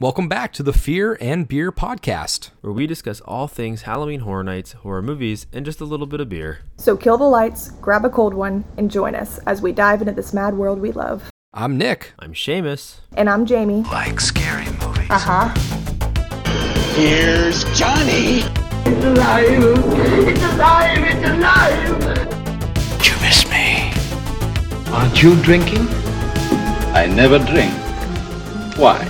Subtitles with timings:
[0.00, 2.50] Welcome back to the Fear and Beer podcast.
[2.60, 6.20] where we discuss all things Halloween Horror Nights, horror movies, and just a little bit
[6.20, 6.60] of beer.
[6.76, 10.12] So kill the lights, grab a cold one, and join us as we dive into
[10.12, 11.28] this mad world we love.
[11.52, 12.12] I'm Nick.
[12.20, 13.00] I'm Seamus.
[13.16, 13.82] And I'm Jamie.
[13.90, 15.10] like scary movies.
[15.10, 15.48] Uh huh.
[16.94, 18.42] Here's Johnny.
[18.86, 19.46] It's alive!
[20.28, 20.98] It's alive!
[21.02, 23.04] It's alive!
[23.04, 23.92] You miss me.
[24.92, 25.88] Aren't you drinking?
[26.94, 27.72] I never drink.
[28.78, 29.04] Why?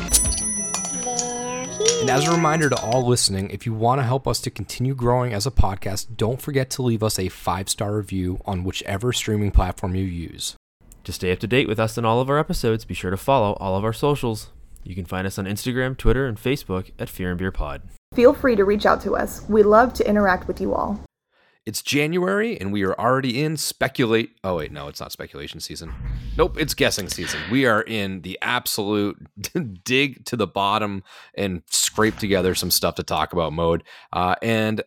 [2.08, 4.94] And as a reminder to all listening, if you want to help us to continue
[4.94, 9.12] growing as a podcast, don't forget to leave us a five star review on whichever
[9.12, 10.56] streaming platform you use.
[11.04, 13.18] To stay up to date with us and all of our episodes, be sure to
[13.18, 14.48] follow all of our socials.
[14.84, 17.82] You can find us on Instagram, Twitter, and Facebook at Fear and Beer Pod.
[18.14, 19.46] Feel free to reach out to us.
[19.46, 20.98] We love to interact with you all.
[21.68, 24.30] It's January and we are already in speculate.
[24.42, 25.92] Oh, wait, no, it's not speculation season.
[26.38, 27.40] Nope, it's guessing season.
[27.50, 29.18] We are in the absolute
[29.84, 31.04] dig to the bottom
[31.34, 33.84] and scrape together some stuff to talk about mode.
[34.14, 34.82] Uh, and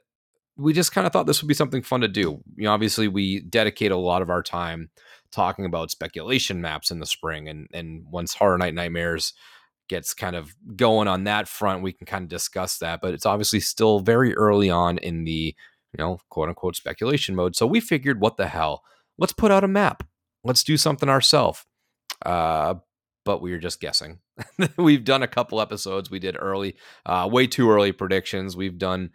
[0.58, 2.42] we just kind of thought this would be something fun to do.
[2.56, 4.90] You know, obviously, we dedicate a lot of our time
[5.32, 7.48] talking about speculation maps in the spring.
[7.48, 9.34] And, and once Horror Night Nightmares
[9.88, 13.02] gets kind of going on that front, we can kind of discuss that.
[13.02, 15.54] But it's obviously still very early on in the
[15.98, 17.56] you know, quote unquote speculation mode.
[17.56, 18.84] So we figured, what the hell?
[19.18, 20.04] Let's put out a map.
[20.44, 21.66] Let's do something ourselves.
[22.26, 22.76] Uh,
[23.24, 24.20] but we were just guessing.
[24.78, 26.10] We've done a couple episodes.
[26.10, 26.76] We did early,
[27.06, 28.58] uh, way too early predictions.
[28.58, 29.12] We've done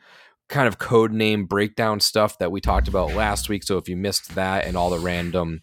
[0.48, 3.64] kind of code name breakdown stuff that we talked about last week.
[3.64, 5.62] So if you missed that and all the random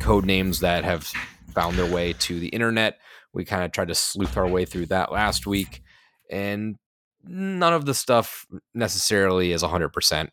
[0.00, 1.10] code names that have
[1.54, 2.98] found their way to the internet,
[3.32, 5.82] we kind of tried to sleuth our way through that last week.
[6.30, 6.76] And
[7.24, 10.28] none of the stuff necessarily is 100%.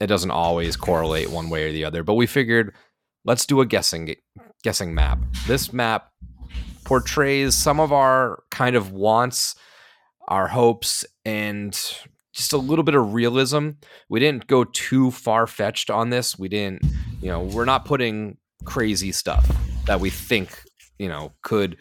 [0.00, 2.74] It doesn't always correlate one way or the other, but we figured
[3.24, 4.14] let's do a guessing
[4.62, 5.18] guessing map.
[5.46, 6.10] This map
[6.84, 9.54] portrays some of our kind of wants,
[10.28, 11.72] our hopes and
[12.32, 13.70] just a little bit of realism.
[14.08, 16.38] We didn't go too far fetched on this.
[16.38, 16.84] We didn't,
[17.20, 19.50] you know, we're not putting crazy stuff
[19.86, 20.62] that we think,
[20.98, 21.76] you know, could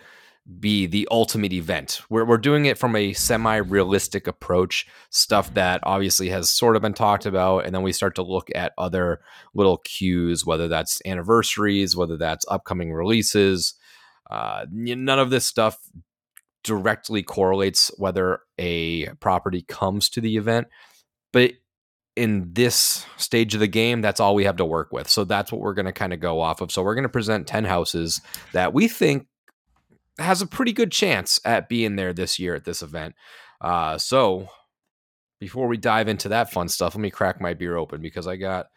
[0.59, 2.01] be the ultimate event.
[2.09, 6.81] We're, we're doing it from a semi realistic approach, stuff that obviously has sort of
[6.81, 7.65] been talked about.
[7.65, 9.21] And then we start to look at other
[9.53, 13.73] little cues, whether that's anniversaries, whether that's upcoming releases.
[14.29, 15.77] Uh, none of this stuff
[16.63, 20.67] directly correlates whether a property comes to the event.
[21.31, 21.53] But
[22.15, 25.09] in this stage of the game, that's all we have to work with.
[25.09, 26.71] So that's what we're going to kind of go off of.
[26.71, 28.21] So we're going to present 10 houses
[28.53, 29.27] that we think
[30.17, 33.15] has a pretty good chance at being there this year at this event.
[33.61, 34.47] Uh, so
[35.39, 38.35] before we dive into that fun stuff, let me crack my beer open because I
[38.35, 38.67] got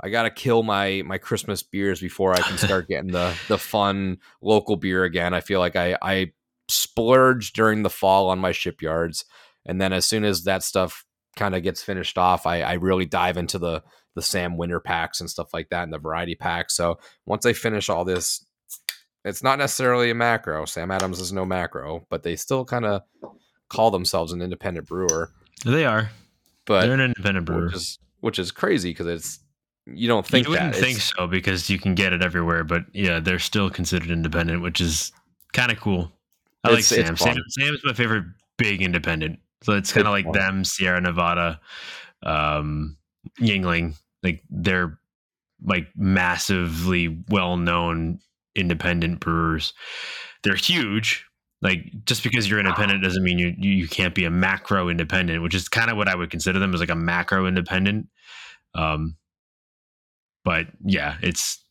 [0.00, 3.58] I got to kill my my Christmas beers before I can start getting the the
[3.58, 5.34] fun local beer again.
[5.34, 6.32] I feel like I I
[6.68, 9.24] splurge during the fall on my shipyards,
[9.64, 11.04] and then as soon as that stuff
[11.36, 13.82] kind of gets finished off, I, I really dive into the
[14.14, 16.76] the Sam Winter packs and stuff like that and the variety packs.
[16.76, 18.44] So once I finish all this
[19.24, 20.64] it's not necessarily a macro.
[20.64, 23.02] Sam Adams is no macro, but they still kind of
[23.68, 25.30] call themselves an independent brewer.
[25.64, 26.10] They are.
[26.66, 27.66] But They're an independent brewer.
[27.66, 29.38] which is which is crazy because it's
[29.86, 30.80] you don't think you wouldn't that.
[30.80, 34.62] think It's- so because you can get it everywhere, but yeah, they're still considered independent,
[34.62, 35.10] which is
[35.52, 36.12] kind of cool.
[36.64, 37.16] I like It's- it's Sam.
[37.16, 37.42] Sam.
[37.48, 38.24] Sam is my favorite
[38.58, 39.40] big independent.
[39.62, 40.32] So it's kind of like fun.
[40.34, 41.60] them, Sierra Nevada,
[42.22, 42.96] um,
[43.40, 43.94] Yuengling.
[44.22, 44.98] Like they're
[45.64, 48.20] like massively well known
[48.54, 49.72] independent brewers.
[50.42, 51.26] They're huge.
[51.60, 55.54] Like just because you're independent doesn't mean you you can't be a macro independent, which
[55.54, 58.08] is kind of what I would consider them as like a macro independent.
[58.74, 59.16] Um,
[60.44, 61.62] but yeah, it's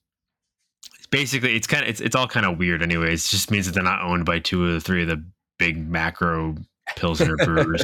[0.95, 2.81] it's basically it's kind of it's it's all kind of weird.
[2.81, 5.23] Anyways, it just means that they're not owned by two of the three of the
[5.59, 6.55] big macro
[6.95, 7.83] pilsner brewers.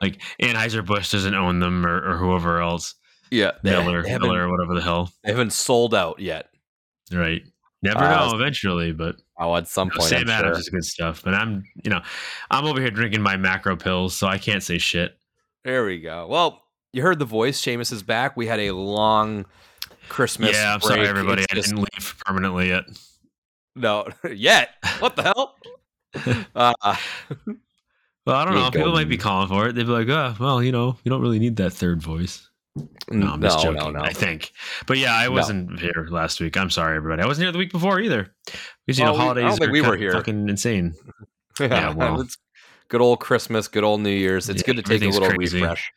[0.00, 2.94] like Anheuser Busch doesn't own them, or, or whoever else,
[3.32, 5.10] yeah, Miller, Miller, or whatever the hell.
[5.24, 6.50] they haven't sold out yet.
[7.12, 7.42] Right?
[7.82, 8.34] Never Uh, know.
[8.36, 10.60] Eventually, but Oh, at some you know, point, Sam I'm Adams sure.
[10.60, 11.22] is good stuff.
[11.24, 12.00] But I'm you know
[12.50, 15.16] I'm over here drinking my macro pills, so I can't say shit.
[15.64, 16.26] There we go.
[16.28, 16.62] Well,
[16.92, 17.60] you heard the voice.
[17.60, 18.36] Seamus is back.
[18.36, 19.46] We had a long
[20.08, 20.52] Christmas.
[20.52, 21.42] yeah, I'm sorry, everybody.
[21.42, 22.84] It's I just- didn't leave permanently yet.
[23.74, 24.70] No, yet.
[25.00, 25.56] What the hell?
[26.54, 26.74] Uh,
[28.24, 28.70] Well, I don't know.
[28.70, 29.74] People might be calling for it.
[29.74, 32.48] They'd be like, "Oh, well, you know, you don't really need that third voice."
[33.10, 33.78] No, I'm just no, joking.
[33.78, 34.00] no, no.
[34.00, 34.52] I think,
[34.86, 36.56] but yeah, I wasn't here last week.
[36.56, 37.22] I'm sorry, everybody.
[37.22, 38.34] I wasn't here the week before either.
[38.86, 40.12] Because you Well, know, we- I holidays don't think are we were here.
[40.12, 40.94] fucking insane.
[41.60, 42.22] Yeah, well.
[42.22, 42.38] it's
[42.88, 44.48] good old Christmas, good old New Year's.
[44.48, 45.60] It's Yeah, good to take a little crazy.
[45.60, 45.92] refresh.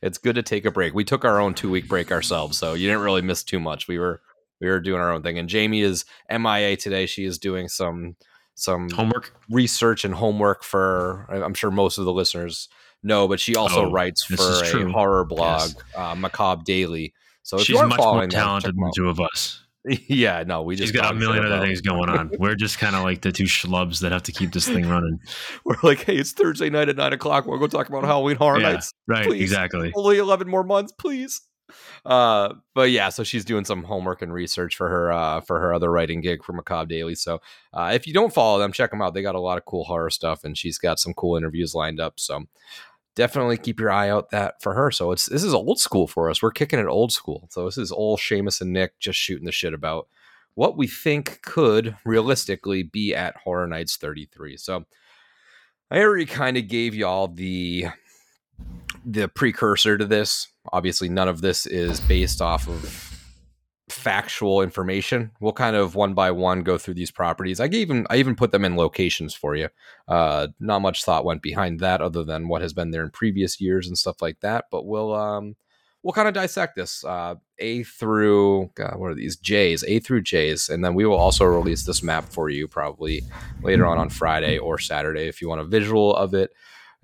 [0.00, 0.94] It's good to take a break.
[0.94, 3.86] We took our own two week break ourselves, so you didn't really miss too much.
[3.86, 4.22] We were
[4.62, 7.04] we were doing our own thing, and Jamie is MIA today.
[7.04, 8.16] She is doing some
[8.54, 9.34] some Homework.
[9.50, 11.26] research and homework for.
[11.28, 12.70] I'm sure most of the listeners
[13.04, 14.90] know, but she also Oh, writes for a true.
[14.92, 15.76] horror blog, Yes.
[15.96, 17.14] uh, Macabre Daily.
[17.42, 19.60] So if She's much more talented than the two of us.
[20.08, 22.30] yeah, no, we She's just got a million other things going on.
[22.38, 25.20] We're just kind of like the two schlubs that have to keep this thing running.
[25.66, 27.44] We're like, hey, it's Thursday night at nine o'clock.
[27.44, 28.94] We're going to talk about Halloween Horror Yeah, Nights.
[29.06, 29.42] right, Please.
[29.42, 29.92] exactly.
[29.94, 31.42] Only eleven more months, please.
[32.06, 35.74] Uh, but yeah, so she's doing some homework and research for her uh, for her
[35.74, 37.14] other writing gig for Macabre Daily.
[37.14, 37.40] So
[37.74, 39.12] uh, if you don't follow them, check them out.
[39.12, 42.00] They got a lot of cool horror stuff, and she's got some cool interviews lined
[42.00, 42.14] up.
[42.20, 42.44] So
[43.14, 44.90] definitely keep your eye out that for her.
[44.90, 46.42] So it's this is old school for us.
[46.42, 47.48] We're kicking it old school.
[47.50, 50.08] So this is old Seamus and Nick just shooting the shit about
[50.54, 54.56] what we think could realistically be at Horror Nights 33.
[54.56, 54.84] So
[55.90, 57.86] I already kind of gave y'all the
[59.04, 60.48] the precursor to this.
[60.72, 63.13] Obviously, none of this is based off of
[63.88, 65.30] factual information.
[65.40, 67.60] We'll kind of one by one go through these properties.
[67.60, 69.68] I even I even put them in locations for you.
[70.08, 73.60] Uh, not much thought went behind that, other than what has been there in previous
[73.60, 74.66] years and stuff like that.
[74.70, 75.56] But we'll um
[76.02, 80.22] we'll kind of dissect this uh, A through God, what are these J's A through
[80.22, 83.22] J's, and then we will also release this map for you probably
[83.62, 86.50] later on on Friday or Saturday if you want a visual of it.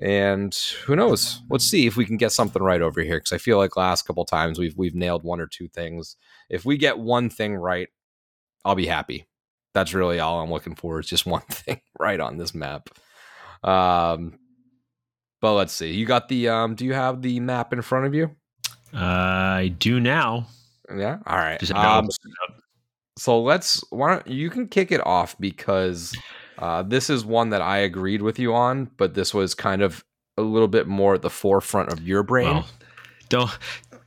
[0.02, 0.54] And
[0.86, 1.42] who knows?
[1.50, 4.06] Let's see if we can get something right over here because I feel like last
[4.06, 6.16] couple times we've we've nailed one or two things.
[6.50, 7.88] If we get one thing right,
[8.64, 9.26] I'll be happy.
[9.72, 12.90] That's really all I'm looking for is just one thing right on this map.
[13.62, 14.38] Um,
[15.40, 15.92] but let's see.
[15.92, 16.74] You got the um?
[16.74, 18.36] Do you have the map in front of you?
[18.92, 20.46] Uh, I do now.
[20.94, 21.18] Yeah.
[21.26, 21.70] All right.
[21.70, 22.60] Um, open it up.
[23.16, 23.82] so let's.
[23.90, 26.14] Why don't you can kick it off because
[26.58, 30.04] uh, this is one that I agreed with you on, but this was kind of
[30.36, 32.46] a little bit more at the forefront of your brain.
[32.48, 32.66] Well,
[33.28, 33.50] don't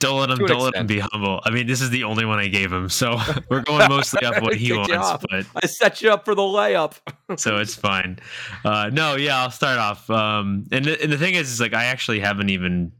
[0.03, 1.39] don't let him don't let him be humble.
[1.45, 3.17] I mean, this is the only one I gave him, so
[3.50, 5.25] we're going mostly off what he wants.
[5.29, 7.00] But I set you up for the layup.
[7.38, 8.19] so it's fine.
[8.65, 10.09] Uh, no, yeah, I'll start off.
[10.09, 12.91] Um, and the, and the thing is, is like I actually haven't even.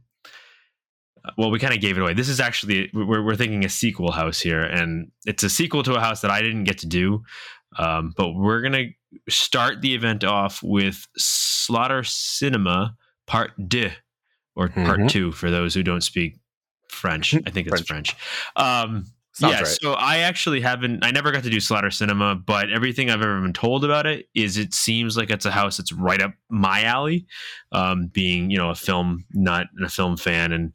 [1.38, 2.12] Well, we kind of gave it away.
[2.14, 5.94] This is actually we're we're thinking a sequel house here, and it's a sequel to
[5.94, 7.22] a house that I didn't get to do.
[7.78, 8.86] Um, but we're gonna
[9.28, 12.96] start the event off with Slaughter Cinema
[13.26, 13.90] Part Deux,
[14.54, 15.08] or Part Mhm.
[15.08, 16.38] Two for those who don't speak
[16.90, 17.34] French.
[17.34, 18.14] I think it's French.
[18.56, 19.06] Um,
[19.40, 19.66] yeah, right.
[19.66, 21.04] so I actually haven't.
[21.04, 24.26] I never got to do Slaughter Cinema, but everything I've ever been told about it
[24.34, 27.26] is it seems like it's a house that's right up my alley.
[27.72, 30.74] Um, being you know a film nut and a film fan, and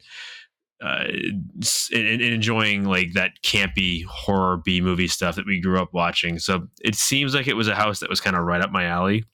[0.84, 5.94] uh, and, and enjoying like that campy horror B movie stuff that we grew up
[5.94, 6.38] watching.
[6.38, 8.84] So it seems like it was a house that was kind of right up my
[8.84, 9.24] alley.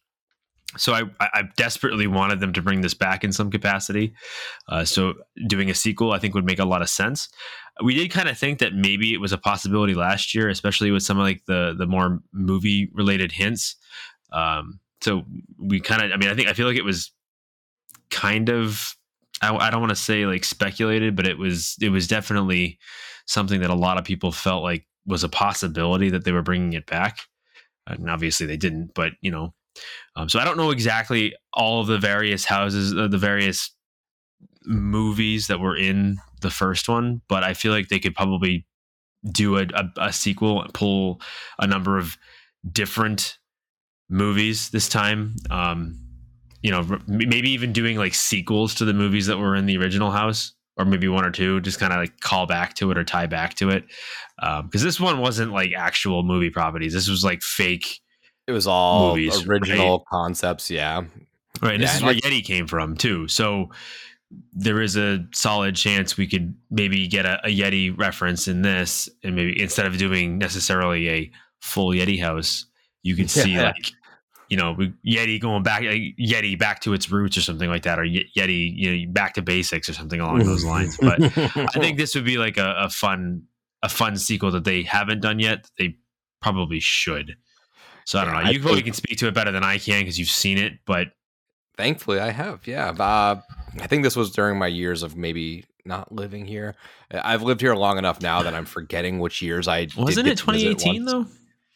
[0.76, 4.14] So I, I desperately wanted them to bring this back in some capacity.
[4.68, 5.14] Uh, so
[5.46, 7.28] doing a sequel, I think, would make a lot of sense.
[7.82, 11.02] We did kind of think that maybe it was a possibility last year, especially with
[11.02, 13.76] some of like the the more movie related hints.
[14.32, 15.22] Um, so
[15.58, 17.12] we kind of, I mean, I think I feel like it was
[18.10, 18.96] kind of,
[19.42, 22.78] I, I don't want to say like speculated, but it was it was definitely
[23.26, 26.72] something that a lot of people felt like was a possibility that they were bringing
[26.72, 27.20] it back.
[27.86, 29.54] And obviously they didn't, but you know,
[30.16, 33.70] um, so I don't know exactly all of the various houses, uh, the various
[34.64, 38.66] movies that were in the first one, but I feel like they could probably
[39.32, 41.20] do a, a, a sequel and pull
[41.58, 42.16] a number of
[42.72, 43.38] different
[44.08, 45.36] movies this time.
[45.50, 45.98] Um,
[46.62, 50.10] you know, maybe even doing like sequels to the movies that were in the original
[50.10, 53.04] house, or maybe one or two, just kind of like call back to it or
[53.04, 53.84] tie back to it.
[54.38, 56.92] Because this one wasn't like actual movie properties.
[56.92, 58.00] This was like fake.
[58.46, 60.70] It was all Movies, original concepts.
[60.70, 61.04] Yeah.
[61.60, 61.74] Right.
[61.74, 63.28] And this is where Yeti came from too.
[63.28, 63.70] So
[64.52, 69.08] there is a solid chance we could maybe get a, a Yeti reference in this,
[69.22, 72.66] and maybe instead of doing necessarily a full Yeti house,
[73.02, 73.66] you could see Yeah.
[73.72, 73.92] like
[74.48, 77.98] you know Yeti going back, like, Yeti back to its roots or something like that,
[77.98, 80.96] or Yeti you know back to basics or something along those lines.
[81.00, 83.42] But I think this would be like a, a fun
[83.82, 85.68] a fun sequel that they haven't done yet.
[85.78, 85.96] They
[86.42, 87.36] probably should.
[88.06, 88.40] So I don't know.
[88.40, 90.58] I You probably think- can speak to it better than I can because you've seen
[90.58, 91.08] it, but
[91.76, 92.66] Thankfully, I have.
[92.66, 92.88] Yeah.
[92.98, 93.40] Uh,
[93.82, 96.74] I think this was during my years of maybe not living here.
[97.10, 101.04] I've lived here long enough now that I'm forgetting which years I Wasn't it 2018
[101.04, 101.26] though?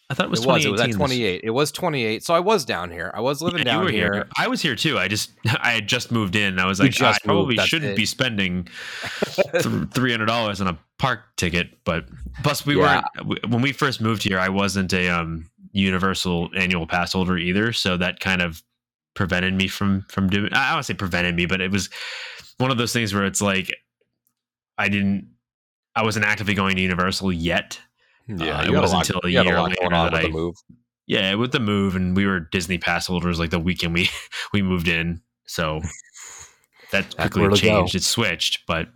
[0.08, 0.64] I thought it was It was.
[0.64, 0.88] It 2018.
[0.88, 1.40] was at 28.
[1.44, 2.24] It was 28.
[2.24, 3.10] So I was down here.
[3.14, 4.12] I was living Yeah, down you were here.
[4.14, 4.28] here.
[4.38, 4.98] I was here too.
[4.98, 6.58] I just I had just moved in.
[6.58, 7.96] I was like, I probably that's shouldn't it.
[7.96, 8.64] be spending
[9.92, 11.78] three hundred dollars on a park ticket.
[11.84, 12.06] But
[12.42, 13.02] plus, we Yeah.
[13.18, 14.38] weren't when we first moved here.
[14.38, 18.62] I wasn't a um, Universal annual pass holder either, so that kind of
[19.14, 20.52] prevented me from from doing.
[20.52, 21.90] I don't say prevented me, but it was
[22.58, 23.70] one of those things where it's like
[24.78, 25.28] I didn't.
[25.94, 27.78] I wasn't actively going to Universal yet.
[28.28, 28.60] Yeah.
[28.60, 30.54] Uh, it a wasn't until a year lot later that I- move.
[31.06, 34.08] Yeah, with the move, and we were Disney pass holders like the weekend we
[34.52, 35.80] we moved in, so
[36.92, 37.92] that quickly changed.
[37.92, 37.96] go.
[37.96, 38.88] It switched, but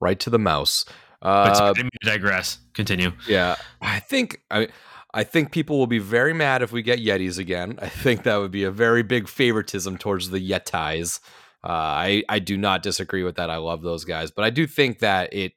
[0.00, 0.84] Right to the mouse.
[1.22, 2.58] but Uh, I didn't mean to digress.
[2.74, 3.12] Continue.
[3.28, 4.68] Yeah, I think I
[5.16, 7.78] I think people will be very mad if we get Yetis again.
[7.80, 11.20] I think that would be a very big favoritism towards the Yetis.
[11.64, 13.48] Uh, I I do not disagree with that.
[13.48, 15.52] I love those guys, but I do think that it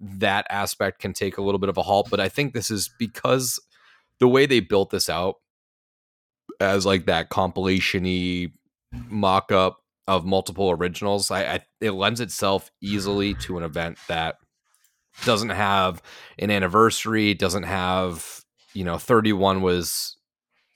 [0.00, 2.08] that aspect can take a little bit of a halt.
[2.10, 3.60] But I think this is because
[4.20, 5.34] the way they built this out
[6.58, 8.48] as like that compilation-y
[9.10, 14.36] mock-up of multiple originals, I, I it lends itself easily to an event that
[15.26, 16.02] doesn't have
[16.38, 18.44] an anniversary, doesn't have,
[18.78, 20.16] you know, 31 was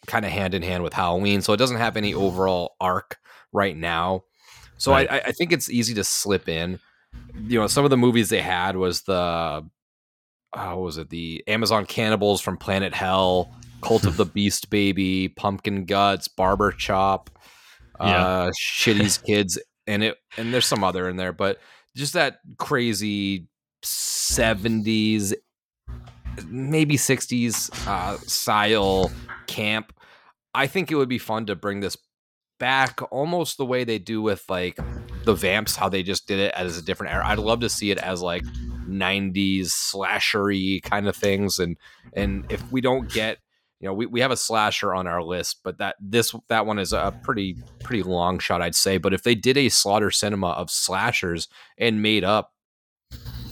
[0.08, 1.40] kind of hand in hand with Halloween.
[1.40, 3.18] So it doesn't have any overall arc
[3.52, 4.24] right now.
[4.76, 5.08] So Right.
[5.08, 6.80] I, I think it's easy to slip in.
[7.46, 9.62] You know, some of the movies they had was the, uh,
[10.52, 11.10] what was it?
[11.10, 17.30] The Amazon Cannibals from Planet Hell, Cult of the Beast Baby, Pumpkin Guts, Barber Chop,
[18.00, 18.26] Yeah.
[18.26, 21.58] uh, Shitty's Kids, and it, and there's some other in there, but
[21.94, 23.46] just that crazy
[23.84, 25.32] 70s
[26.46, 29.10] maybe 60s uh, style
[29.46, 29.92] camp
[30.54, 31.96] i think it would be fun to bring this
[32.62, 34.78] back almost the way they do with like
[35.24, 37.26] the vamps how they just did it as a different era.
[37.26, 38.44] I'd love to see it as like
[38.88, 41.76] 90s slashery kind of things and
[42.14, 43.38] and if we don't get
[43.80, 46.78] you know we, we have a slasher on our list but that this that one
[46.78, 48.96] is a pretty pretty long shot i'd say.
[48.96, 52.52] But if they did a slaughter cinema of slashers and made up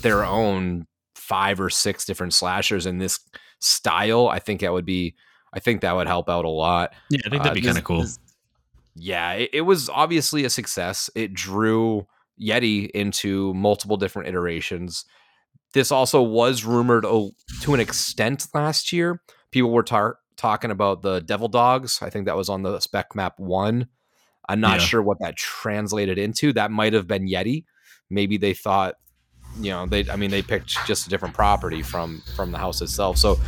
[0.02, 0.86] their own
[1.30, 3.20] five or six different slashers in this
[3.60, 5.14] style, I think that would be
[5.52, 6.92] I think that would help out a lot.
[7.10, 8.00] Yeah, I think that'd be Uh, kind of cool.
[8.02, 8.18] this-
[8.94, 11.08] yeah, it, it was obviously a success.
[11.14, 12.06] It drew
[12.40, 15.04] Yeti into multiple different iterations.
[15.72, 17.32] This also was rumored oh,
[17.62, 19.22] to an extent last year.
[19.50, 22.00] People were tar- talking about the Devil Dogs.
[22.02, 23.88] I think that was on the spec map one.
[24.48, 24.86] I'm not Yeah.
[24.86, 26.52] sure what that translated into.
[26.52, 27.64] That might have been Yeti.
[28.08, 28.94] Maybe they thought,
[29.58, 30.08] you know, they.
[30.08, 33.18] I mean, they picked just a different property from from the house itself.
[33.18, 33.38] So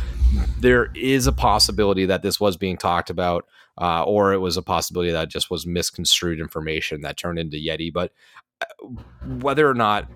[0.59, 3.45] there is a possibility that this was being talked about,
[3.79, 7.91] uh, or it was a possibility that just was misconstrued information that turned into Yeti.
[7.91, 8.11] But
[8.61, 8.87] uh,
[9.39, 10.09] whether or not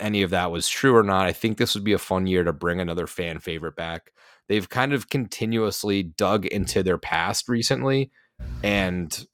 [0.00, 2.44] any of that was true or not, I think this would be a fun year
[2.44, 4.12] to bring another fan favorite back.
[4.48, 8.10] They've kind of continuously dug into their past recently
[8.62, 9.26] and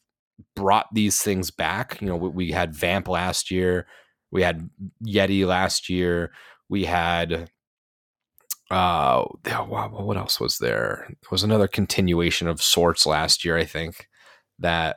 [0.56, 2.00] brought these things back.
[2.00, 3.86] You know, we, we had Vamp last year,
[4.34, 4.68] we had
[5.02, 6.32] Yeti last year,
[6.68, 7.48] we had
[8.70, 11.06] uh wow, what else was there?
[11.08, 14.08] There was another continuation of sorts last year, I think.
[14.58, 14.96] That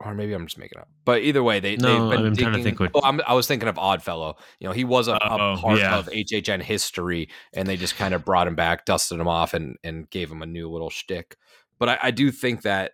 [0.00, 0.88] or maybe I'm just making up.
[1.04, 3.20] But either way, they No, they've been I'm trying to digging- think what- Oh, I'm,
[3.26, 4.36] I was thinking of Oddfellow.
[4.60, 5.18] You know, he was a, a
[5.54, 5.98] Oh, part yeah.
[5.98, 9.76] of HHN history, and they just kind of brought him back, dusted him off, and
[9.82, 11.36] and gave him a new little shtick.
[11.80, 12.92] But I, I do think that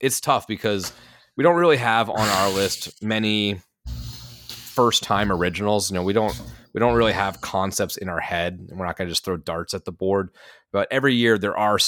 [0.00, 0.92] it's tough because
[1.36, 3.60] we don't really have on our list many
[4.70, 5.90] first time originals.
[5.90, 6.40] You know, we don't
[6.72, 9.36] we don't really have concepts in our head, and we're not going to just throw
[9.36, 10.30] darts at the board.
[10.72, 11.78] But every year there are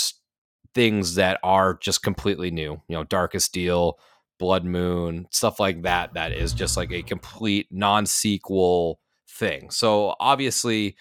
[0.75, 2.83] things that are just completely new.
[2.89, 3.99] You know, Darkest Deal,
[4.39, 6.15] Blood Moon, stuff like that.
[6.15, 9.71] That is just like a complete non sequel thing.
[9.71, 10.97] So obviously.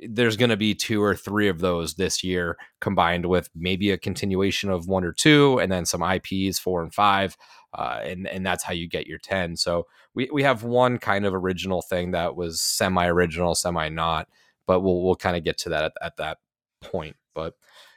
[0.00, 3.98] There's going to be two or three of those this year, combined with maybe a
[3.98, 7.36] continuation of one or two, and then some IPs four and five,
[7.74, 9.56] uh, and and that's how you get your ten.
[9.56, 14.28] So we, we have one kind of original thing that was semi original, semi not,
[14.66, 16.38] but we'll we'll kind of get to that at, at that
[16.80, 17.16] point.
[17.34, 17.54] But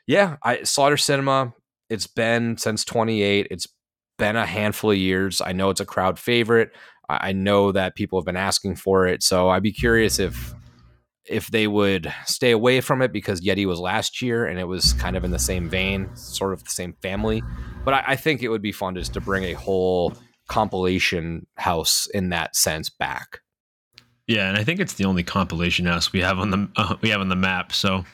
[0.08, 1.54] yeah, I Slaughter Cinema.
[1.90, 3.48] It's been since 28.
[3.50, 3.68] It's
[4.20, 5.42] been a handful of years.
[5.42, 6.72] I know it's a crowd favorite.
[7.08, 9.24] I, I know that people have been asking for it.
[9.24, 10.54] So I'd be curious if
[11.30, 14.94] if they would stay away from it because Yeti was last year and it was
[14.94, 17.44] kind of in the same vein, sort of the same family.
[17.86, 20.14] But I, I think it would be fun just to bring a whole
[20.48, 23.40] compilation house in that sense back.
[24.28, 27.10] Yeah, and I think it's the only compilation house we have on the uh, we
[27.10, 27.72] have on the map.
[27.74, 28.06] So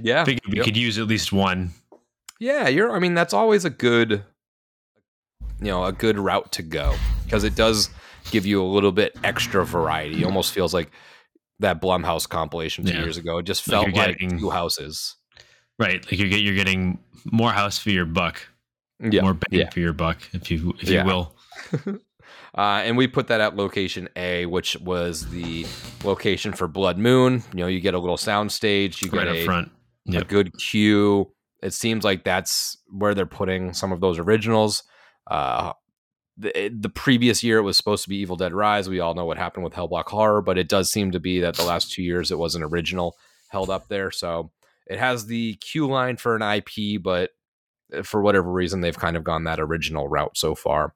[0.00, 0.24] Yeah.
[0.26, 0.64] We Yep.
[0.64, 1.70] could use at least one.
[2.38, 4.22] Yeah, you're I mean that's always a good
[5.60, 7.90] you know, a good route to go because it does
[8.30, 10.22] give you a little bit extra variety.
[10.22, 10.90] It almost feels like
[11.60, 13.00] that Blumhouse compilation two Yeah.
[13.02, 13.38] years ago.
[13.38, 15.16] It just felt like getting- two houses.
[15.78, 16.98] Right, like you're get you're getting
[17.30, 18.48] more house for your buck,
[19.00, 19.22] Yeah.
[19.22, 19.70] more bang yeah.
[19.70, 21.02] for your buck, if you if Yeah.
[21.02, 21.36] you will.
[22.52, 25.64] Uh, and we put that at location A, which was the
[26.02, 27.44] location for Blood Moon.
[27.54, 29.70] You know, you get a little sound stage, you get Right up a, front.
[30.12, 31.32] a good queue.
[31.62, 34.82] It seems like that's where they're putting some of those originals.
[35.30, 35.74] Uh,
[36.40, 38.88] the, eh, the previous year it was supposed to be Evil Dead Rise.
[38.88, 41.56] We all know what happened with Hellblock Horror, but it does seem to be that
[41.56, 43.16] the last two years it was an original
[43.48, 44.10] held up there.
[44.10, 44.50] So
[44.86, 47.30] it has the queue line for an IP, but
[47.92, 50.94] eh, for whatever reason, they've kind of gone that original route so far.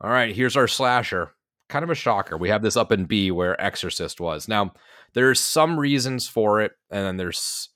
[0.00, 1.32] All right, here's our slasher.
[1.68, 2.36] Kind of a shocker.
[2.36, 4.46] We have this up in B where Exorcist was.
[4.46, 4.72] Now,
[5.14, 7.70] there's some reasons for it, and then there's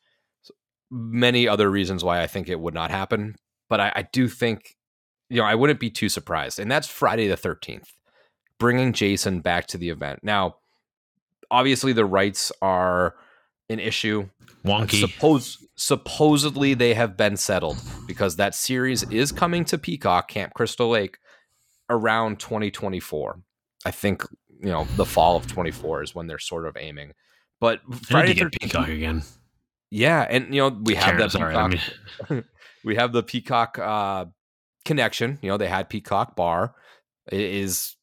[0.91, 3.37] many other reasons why I think it would not happen.
[3.69, 4.77] But I, I do think,
[5.31, 6.59] you know, I wouldn't be too surprised.
[6.59, 7.93] And that's Friday the 13th,
[8.59, 10.21] bringing Jason back to the event.
[10.23, 10.57] Now,
[11.51, 13.15] obviously, the rights are
[13.71, 14.29] an issue.
[14.65, 15.01] Wonky.
[15.01, 20.91] Suppose supposedly they have been settled because that series is coming to Peacock Camp Crystal
[20.91, 21.17] Lake
[21.89, 23.41] around 2024.
[23.87, 24.23] I think
[24.63, 27.15] you know the fall of 24 is when they're sort of aiming.
[27.61, 29.23] But Friday get 13th Peacock again.
[29.91, 32.45] yeah, and you know we have that sorry, I Peacock.
[32.85, 34.27] we have the Peacock uh,
[34.85, 35.39] connection.
[35.43, 36.75] You know they had Peacock Bar.
[37.31, 37.97] It is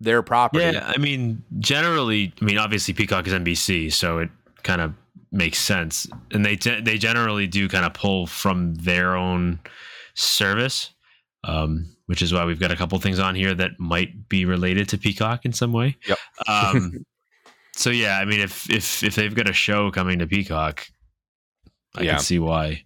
[0.00, 0.64] their property.
[0.64, 4.30] Yeah, I mean, generally, I mean, obviously, Peacock is NBC, so it
[4.62, 4.92] kind of
[5.32, 9.58] makes sense, and they te- they generally do kind of pull from their own
[10.14, 10.90] service,
[11.44, 14.88] um, which is why we've got a couple things on here that might be related
[14.90, 15.96] to Peacock in some way.
[16.06, 16.18] Yep.
[16.48, 17.04] Um,
[17.76, 20.86] so yeah, I mean, if if if they've got a show coming to Peacock,
[21.96, 22.10] I Yeah.
[22.12, 22.84] can see why.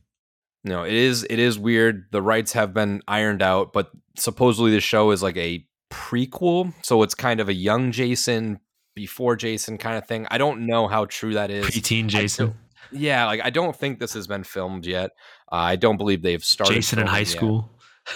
[0.68, 2.08] You know it is it is weird.
[2.10, 7.02] The rights have been ironed out, but supposedly the show is like a prequel, so
[7.02, 8.60] it's kind of a young Jason
[8.94, 10.26] before Jason kind of thing.
[10.30, 11.64] I don't know how true that is.
[11.64, 12.52] Preteen Jason,
[12.92, 15.12] Yeah, like I don't think this has been filmed yet.
[15.50, 16.74] Uh, I don't believe they've started.
[16.74, 17.28] Jason in high yet.
[17.28, 17.70] school.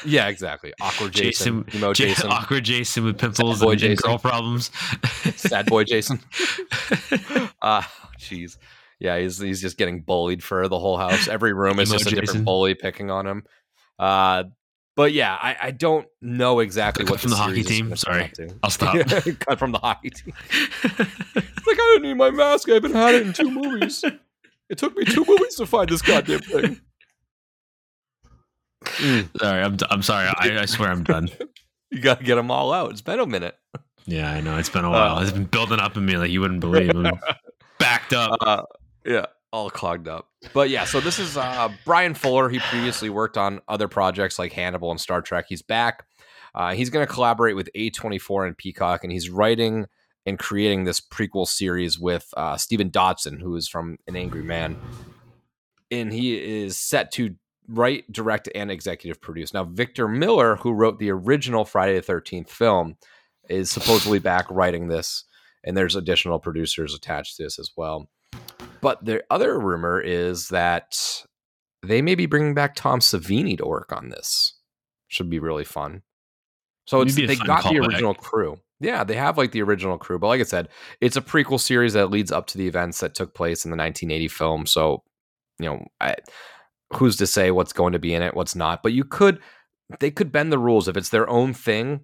[0.05, 0.75] Yeah, exactly.
[0.79, 3.97] Awkward Jason, Jason, emo Ja- Jason, awkward Jason with pimples boy and, Jason.
[4.11, 4.71] girl problems.
[5.37, 6.21] sad boy Jason.
[7.63, 8.59] Ah, jeez.
[9.03, 11.27] Yeah, he's he's just getting bullied for the whole house.
[11.27, 12.21] Every room is just a Jason.
[12.25, 13.43] different bully picking on him.
[13.99, 14.45] Uh,
[14.95, 17.97] but yeah, I, I don't know exactly Cut what from the hockey team?
[17.97, 18.21] Sorry.
[18.21, 18.59] come up to.
[18.63, 19.39] I'll stop.
[19.41, 20.35] Cut from the hockey team.
[21.35, 22.69] It's like I didn't need my mask.
[22.69, 24.05] I haven't had it in two movies.
[24.69, 26.81] It took me two movies to find this goddamn thing.
[28.85, 30.27] Mm, sorry, I'm, I'm sorry.
[30.29, 31.29] I, I swear I'm done.
[31.91, 32.91] you got to get them all out.
[32.91, 33.57] It's been a minute.
[34.07, 34.59] Yeah, I know.
[34.59, 35.19] It's been a while.
[35.19, 36.91] Uh, it's been building up in me like you wouldn't believe.
[36.91, 37.19] I'm
[37.79, 38.37] backed up.
[38.41, 38.63] Uh,
[39.05, 40.29] yeah, all clogged up.
[40.53, 42.49] But yeah, so this is uh, Bryan Fuller.
[42.49, 45.47] He previously worked on other projects like Hannibal and Star Trek.
[45.49, 46.07] He's back.
[46.55, 49.87] Uh, he's going to collaborate with A24 and Peacock, and he's writing
[50.27, 54.77] and creating this prequel series with uh, Stephen Dodson, who is from An Angry Man.
[55.91, 57.35] And he is set to
[57.69, 59.53] write, direct, and executive produce.
[59.53, 62.97] Now, Victor Miller, who wrote the original Friday the 13th film,
[63.49, 65.25] is supposedly back writing this,
[65.65, 68.09] and there's additional producers attached to this as well.
[68.83, 71.25] But the other rumor is that
[71.83, 74.55] they may be bringing back Tom Savini to work on this.
[75.09, 76.03] Should be really fun.
[76.87, 78.59] So it's they got the original crew.
[78.81, 80.69] Yeah, they have like the original crew, but like I said,
[81.01, 83.77] it's a prequel series that leads up to the events that took place in the
[83.77, 84.67] 1980 film.
[84.67, 85.05] So,
[85.61, 86.17] you know, I,
[86.93, 88.83] who's to say what's going to be in it, what's not?
[88.83, 89.39] But you could,
[90.01, 92.01] they could bend the rules if it's their own thing.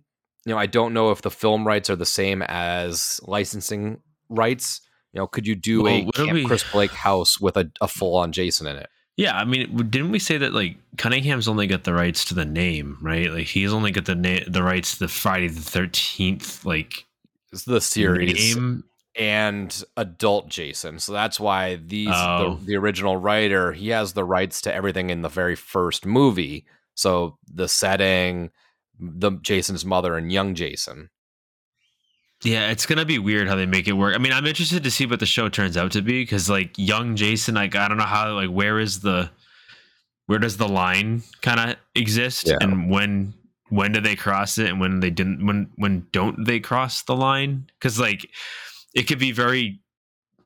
[0.47, 4.81] You know, I don't know if the film rights are the same as licensing rights.
[5.13, 7.89] You know, could you do Well, a Camp we- Crystal Lake house with a, a
[7.89, 8.89] full on Jason in it?
[9.17, 12.45] Yeah, I mean, didn't we say that like Cunningham's only got the rights to the
[12.45, 13.29] name, right?
[13.31, 17.05] Like he's only got the na- the rights to the Friday the Thirteenth like
[17.53, 18.85] It's the series name.
[19.17, 21.01] and adult Jason.
[21.01, 22.59] So that's why these Oh.
[22.61, 26.65] the, the original writer he has the rights to everything in the very first movie.
[26.95, 28.51] So the setting,
[29.01, 31.11] the Jason's mother, and young Jason.
[32.45, 34.15] Yeah, it's gonna be weird how they make it work.
[34.15, 36.73] I mean, I'm interested to see what the show turns out to be because like
[36.77, 39.31] young Jason, like I don't know how like where is the
[40.27, 42.59] where does the line kind of exist Yeah.
[42.61, 43.35] and when
[43.71, 47.17] when do they cross it and when they didn't when when don't they cross the
[47.17, 48.29] line because like
[48.95, 49.81] it could be very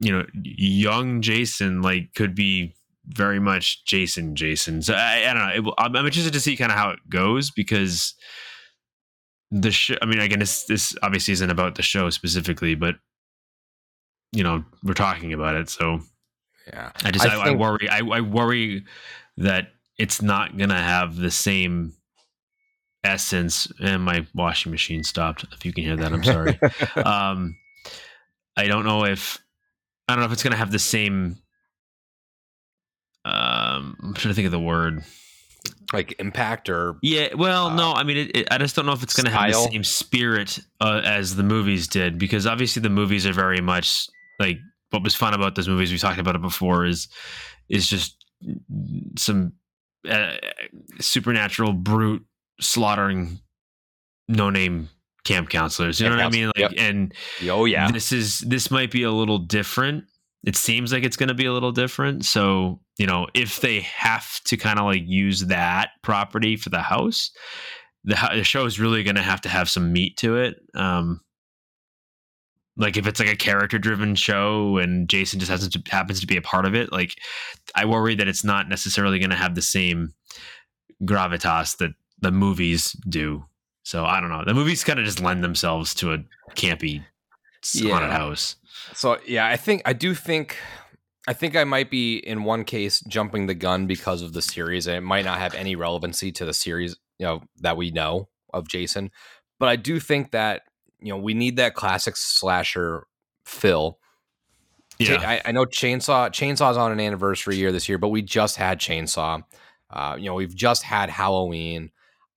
[0.01, 2.75] you know young jason like could be
[3.07, 6.57] very much jason jason so i, I don't know it, I'm, I'm interested to see
[6.57, 8.15] kind of how it goes because
[9.53, 12.97] the show i mean again this this obviously isn't about the show specifically but
[14.33, 16.01] you know we're talking about it so.
[16.73, 18.85] Yeah, I just I I, I, worry I, I worry
[19.37, 21.93] that it's not gonna have the same
[23.05, 23.67] essence.
[23.81, 26.59] And my washing machine stopped if you can hear that i'm sorry.
[27.05, 27.57] Um
[28.57, 29.39] i don't know if
[30.09, 31.39] i don't know if it's gonna have the same
[33.25, 35.03] um i'm trying to think of the word
[35.93, 38.93] like impact or yeah well Uh, no i mean it, it, i just don't know
[38.93, 42.91] if it's gonna have the same spirit uh, as the movies did because obviously the
[42.91, 44.59] movies are very much like
[44.91, 47.09] what was fun about those movies we talked about it before is
[47.69, 48.25] is just
[49.17, 49.53] some
[50.09, 50.37] uh,
[51.01, 52.25] supernatural brute
[52.61, 53.39] slaughtering
[54.29, 54.89] no name
[55.25, 56.47] camp counselors you know Camp what i mean?
[56.47, 57.15] Like counselors, and
[57.51, 60.05] oh yeah, this is this might be a little different
[60.45, 62.25] it seems like it's going to be a little different.
[62.25, 66.83] So, you know, if they have to kind of like use that property for the
[66.83, 67.31] house,
[68.05, 70.57] the, the show is really going to have to have some meat to it.
[70.75, 71.21] Um,
[72.77, 76.27] like if it's like a character driven show and Jason just happens to, happens to
[76.27, 77.17] be a part of it, like
[77.75, 80.15] I worry that it's not necessarily going to have the same
[81.05, 83.45] gravitas that the movies do.
[83.85, 84.45] So I don't know.
[84.47, 86.19] The movies kind of just lend themselves to a
[86.55, 87.05] campy
[87.75, 87.91] Yeah.
[87.93, 88.57] haunted house.
[88.95, 90.57] So yeah, I think I do think
[91.29, 94.87] I think I might be in one case jumping the gun because of the series,
[94.87, 98.29] and it might not have any relevancy to the series, you know, that we know
[98.53, 99.11] of Jason.
[99.61, 100.63] But I do think that
[101.01, 103.07] you know we need that classic slasher
[103.45, 103.99] fill.
[104.99, 105.21] Yeah.
[105.21, 108.79] I, I know Chainsaw Chainsaw's on an anniversary year this year, but we just had
[108.79, 109.43] Chainsaw.
[109.91, 111.91] Uh, you know, we've just had Halloween.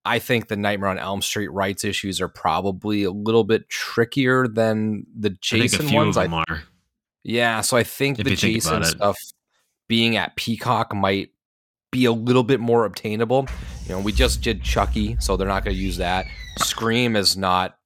[0.06, 4.48] I think the Nightmare on Elm Street rights issues are probably a little bit trickier
[4.48, 6.18] than the I Jason few ones.
[6.18, 6.64] I are.
[7.24, 9.18] yeah, so I think If the you think Jason stuff
[9.88, 11.30] being at Peacock might
[11.92, 13.48] be a little bit more obtainable.
[13.86, 16.26] You know, we just did Chucky, so they're not going to use that.
[16.58, 17.78] Scream is not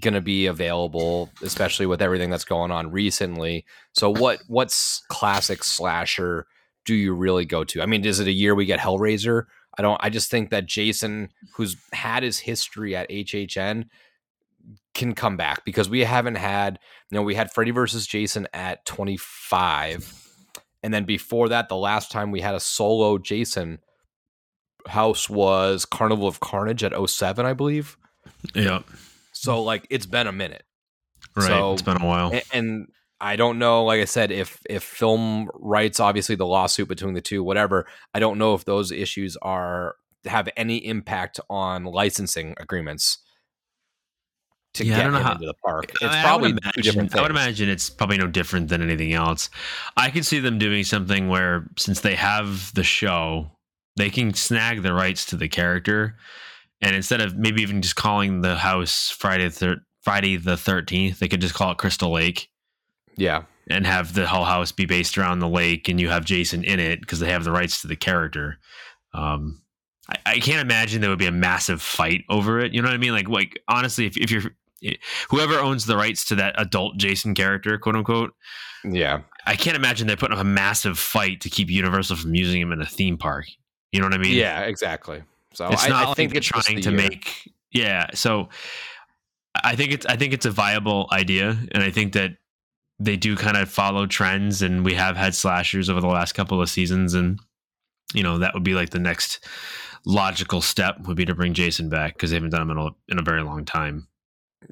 [0.00, 3.64] going to be available, especially with everything that's going on recently.
[3.92, 6.46] So what what's classic slasher
[6.84, 7.82] do you really go to?
[7.82, 9.44] I mean, is it a year we get Hellraiser?
[9.78, 13.86] I don't I just think that Jason who's had his history at HHN
[14.94, 16.78] can come back because we haven't had
[17.10, 20.14] you know, we had Freddy versus Jason at 25.
[20.82, 23.78] And then before that, the last time we had a solo Jason
[24.86, 27.96] house was Carnival of Carnage at 07, I believe.
[28.54, 28.82] Yeah.
[29.32, 30.64] So, like, it's been a minute.
[31.36, 31.46] Right.
[31.46, 32.32] So- it's been a while.
[32.34, 32.88] A- And
[33.20, 37.20] I don't know, like I said, if if film rights, obviously the lawsuit between the
[37.20, 43.18] two, whatever, I don't know if those issues are have any impact on licensing agreements
[44.74, 45.90] to Yeah, get him how- into the park.
[46.00, 47.18] It's I- probably imagine, two different things.
[47.18, 49.50] I would imagine it's probably no different than anything else.
[49.96, 53.50] I could see them doing something where, since they have the show,
[53.96, 56.16] they can snag the rights to the character,
[56.80, 61.18] and instead of maybe even just calling the house Friday the thir- Friday the Thirteenth,
[61.18, 62.48] they could just call it Crystal Lake
[63.18, 63.42] Yeah.
[63.68, 66.80] and have the whole house be based around the lake, and you have Jason in
[66.80, 68.58] it because they have the rights to the character.
[69.12, 69.60] Um,
[70.08, 72.72] I, I can't imagine there would be a massive fight over it.
[72.72, 73.12] You know what I mean?
[73.12, 74.44] Like, like honestly, if, if you're
[75.28, 78.32] whoever owns the rights to that adult Jason character, quote unquote,
[78.84, 79.20] Yeah.
[79.44, 82.70] I can't imagine they're putting up a massive fight to keep Universal from using him
[82.72, 83.46] in a theme park.
[83.92, 84.36] You know what I mean?
[84.36, 85.22] Yeah, exactly.
[85.54, 86.98] So it's I, not I like think they're it's trying to year.
[86.98, 87.50] make.
[87.72, 88.50] Yeah, so
[89.64, 92.32] I think it's I think it's a viable idea, and I think that
[93.00, 96.60] they do kind of follow trends, and we have had slashers over the last couple
[96.60, 97.38] of seasons, and
[98.14, 99.44] you know that would be like the next
[100.04, 102.88] logical step would be to bring Jason back because they haven't done him in a,
[103.08, 104.06] in a very long time.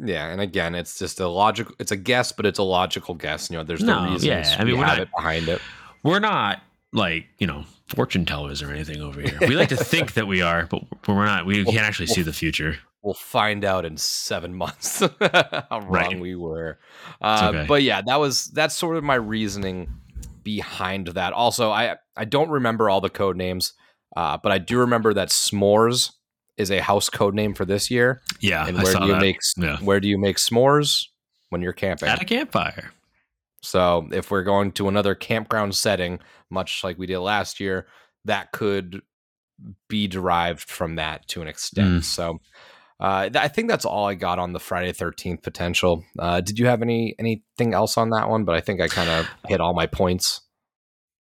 [0.02, 1.74] Yeah, and again, it's just a logical.
[1.78, 3.50] It's a guess, but it's a logical guess.
[3.50, 4.24] You know, there's No, no reasons.
[4.24, 5.60] yeah, I mean, we we're have not- it behind it.
[6.02, 6.60] We're not
[6.92, 9.38] like you know fortune tellers or anything over here.
[9.42, 11.46] We like to think that we are, but we're not.
[11.46, 12.78] We can't actually see the future.
[13.06, 15.08] We'll find out in seven months how
[15.70, 16.20] wrong Right.
[16.20, 16.80] we were.
[17.22, 17.64] Uh, okay.
[17.68, 19.88] But yeah, that was that's sort of my reasoning
[20.42, 21.32] behind that.
[21.32, 23.74] Also, I I don't remember all the code names,
[24.16, 26.10] uh, but I do remember that s'mores
[26.56, 28.22] is a house code name for this year.
[28.40, 29.20] Yeah, and where do you that.
[29.20, 29.76] make Yeah.
[29.78, 31.04] where do you make s'mores
[31.50, 32.08] when you're camping?
[32.08, 32.90] at a campfire.
[33.62, 36.18] So if we're going to another campground setting,
[36.50, 37.86] much like we did last year,
[38.24, 39.02] that could
[39.88, 42.00] be derived from that to an extent.
[42.00, 42.04] Mm.
[42.04, 42.38] So
[43.00, 46.04] uh, I think that's all I got on the Friday Thirteenth potential.
[46.18, 48.44] Uh, did you have any anything else on that one?
[48.44, 50.40] But I think I kind of hit all my points.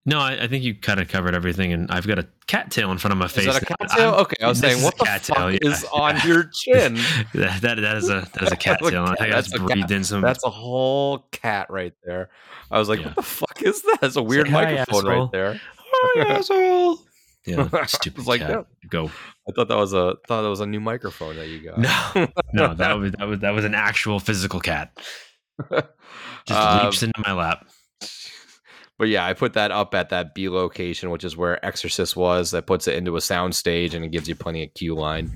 [0.06, 2.98] No, I, I think you kind of covered everything, and I've got a cattail in
[2.98, 3.46] front of my face.
[3.46, 4.14] Is that a cattail?
[4.16, 5.70] Okay, I was saying, what the cattail, fuck yeah.
[5.70, 6.96] is on your chin?
[7.32, 9.04] that, that that is a that is a That's a cattail.
[9.04, 10.20] I cat- think I that's just breathed cat- in some.
[10.20, 12.28] That's a whole cat right there.
[12.70, 13.06] I was like, Yeah.
[13.06, 13.98] what the fuck is that?
[14.02, 15.58] It's a weird microphone right there.
[15.78, 16.98] Hi, asshole.
[17.46, 18.50] Yeah, I stupid was like, cat.
[18.50, 18.66] no.
[18.88, 19.06] Go.
[19.48, 21.78] I thought that was a thought that was a new microphone that you got.
[21.78, 24.96] No, no, that was that was that was an actual physical cat.
[25.70, 27.66] Just Um, leaps into my lap.
[28.98, 32.52] But yeah, I put that up at that B location, which is where Exorcist was.
[32.52, 35.32] That puts it into a sound stage and it gives you plenty of queue line.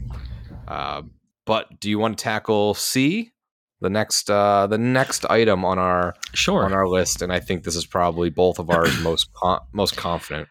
[0.68, 1.03] Uh,
[1.44, 3.33] but do you want to tackle C,
[3.81, 6.64] the next uh, the next item on our Sure.
[6.64, 7.21] on our list?
[7.23, 10.49] And I think this is probably both of ours most con- most confident.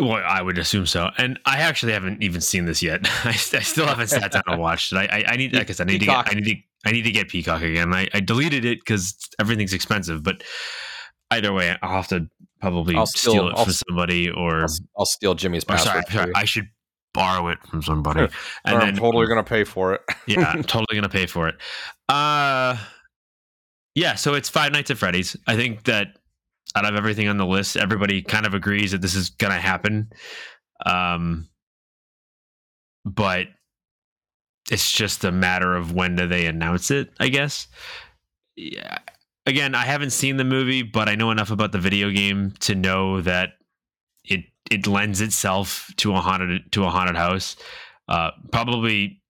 [0.00, 1.10] Well, I would assume so.
[1.18, 3.00] And I actually haven't even seen this yet.
[3.24, 4.96] I, I still haven't sat down and watched it.
[4.96, 6.26] I, I, I need, like I said, I need Peacock.
[6.26, 7.92] to get, I need to, I need to get Peacock again.
[7.92, 10.22] I, I deleted it because everything's expensive.
[10.22, 10.42] But
[11.30, 12.28] either way, I'll have to
[12.60, 16.02] probably I'll steal, steal- it I'll from somebody, or, I'll, I'll steal Jimmy's or sorry,
[16.10, 16.32] sorry.
[16.34, 16.68] I should
[17.12, 18.20] borrow it from somebody.
[18.20, 18.30] And
[18.64, 20.00] I'm then totally gonna pay for it.
[20.26, 21.56] yeah, I'm totally gonna pay for it.
[22.08, 22.76] Uh,
[23.94, 24.14] yeah.
[24.14, 25.36] So it's Five Nights at Freddy's.
[25.46, 26.17] I think that
[26.74, 29.58] out of everything on the list, everybody kind of agrees that this is going to
[29.58, 30.10] happen.
[30.84, 31.48] Um,
[33.04, 33.46] but
[34.70, 37.68] it's just a matter of when do they announce it, I guess.
[38.56, 38.98] Yeah.
[39.46, 42.74] Again, I haven't seen the movie, but I know enough about the video game to
[42.74, 43.50] know that
[44.24, 47.56] it it lends itself to a haunted to a haunted house.
[48.08, 49.22] Uh, probably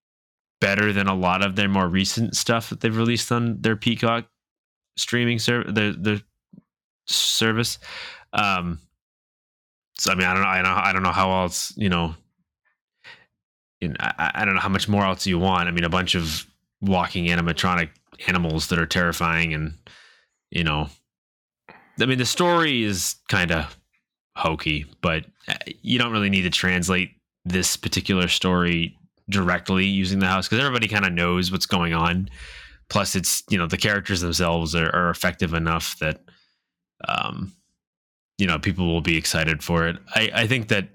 [0.60, 4.26] better than a lot of their more recent stuff that they've released on their Peacock
[4.96, 6.20] streaming service, their their
[7.08, 7.78] service.
[8.32, 8.80] Um,
[9.98, 12.14] so I mean, I don't know, I don't, I don't know how else, you know,
[13.80, 15.68] in, I, I don't know how much more else you want.
[15.68, 16.46] I mean, a bunch of
[16.80, 17.90] walking animatronic
[18.26, 19.74] animals that are terrifying, and
[20.50, 20.88] you know,
[22.00, 23.76] I mean, the story is kind of
[24.36, 27.10] hokey, but uh, you don't really need to translate
[27.44, 28.96] this particular story
[29.30, 32.28] directly using the house because everybody kind of knows what's going on.
[32.88, 36.20] Plus, it's you know the characters themselves are, are effective enough that
[37.06, 37.52] um,
[38.38, 39.96] you know people will be excited for it.
[40.14, 40.88] I, I think that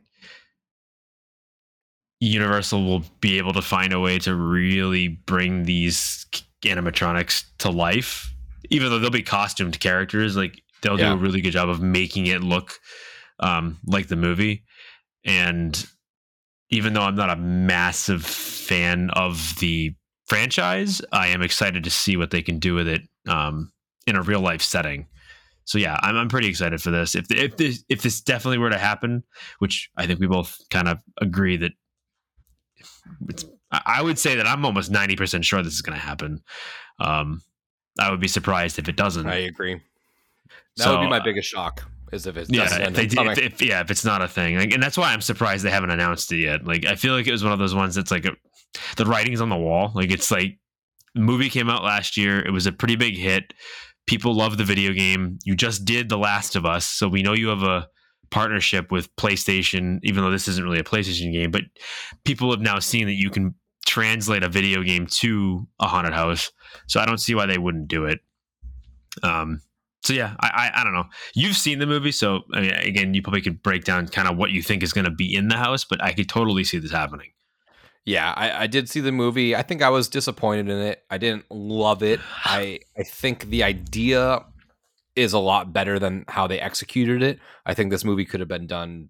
[2.19, 6.25] Universal will be able to find a way to really bring these
[6.63, 8.33] animatronics to life,
[8.69, 10.37] even though they'll be costumed characters.
[10.37, 11.09] Like they'll Yeah.
[11.09, 12.79] do a really good job of making it look
[13.39, 14.63] um, like the movie.
[15.25, 15.85] And
[16.69, 19.93] even though I'm not a massive fan of the
[20.25, 23.73] franchise, I am excited to see what they can do with it um,
[24.07, 25.07] in a real life setting.
[25.65, 27.15] So yeah, I'm, I'm pretty excited for this.
[27.15, 29.23] If if this if this definitely were to happen,
[29.59, 31.71] which I think we both kind of agree that
[33.29, 36.41] it's, I would say that I'm almost ninety percent sure this is going to happen.
[36.99, 37.41] Um,
[37.99, 39.27] I would be surprised if it doesn't.
[39.27, 39.81] I agree.
[40.77, 41.83] That So, would be my uh, biggest shock.
[42.11, 44.71] Is if it yeah, if they if, if, yeah, if it's not a thing, like,
[44.71, 46.63] and that's why I'm surprised they haven't announced it yet.
[46.63, 48.33] Like, I feel like it was one of those ones that's like a,
[48.97, 49.91] the writing's on the wall.
[49.95, 50.59] Like, it's like
[51.15, 52.39] the movie came out last year.
[52.39, 53.55] It was a pretty big hit.
[54.05, 55.39] People love the video game.
[55.43, 57.87] You just did The Last of Us, so we know you have a
[58.31, 59.99] partnership with PlayStation.
[60.03, 61.63] Even though this isn't really a PlayStation game, but
[62.25, 66.51] people have now seen that you can translate a video game to a haunted house.
[66.87, 68.19] So I don't see why they wouldn't do it.
[69.21, 69.61] Um.
[70.03, 71.05] So yeah, I, I I don't know.
[71.33, 74.35] You've seen the movie, so I mean, again, you probably could break down kind of
[74.35, 76.77] what you think is going to be in the house, but I could totally see
[76.77, 77.31] this happening.
[78.05, 79.55] Yeah, I, I did see the movie.
[79.55, 81.03] I think I was disappointed in it.
[81.09, 82.19] I didn't love it.
[82.43, 84.43] I I think the idea
[85.15, 87.39] is a lot better than how they executed it.
[87.65, 89.09] I think this movie could have been done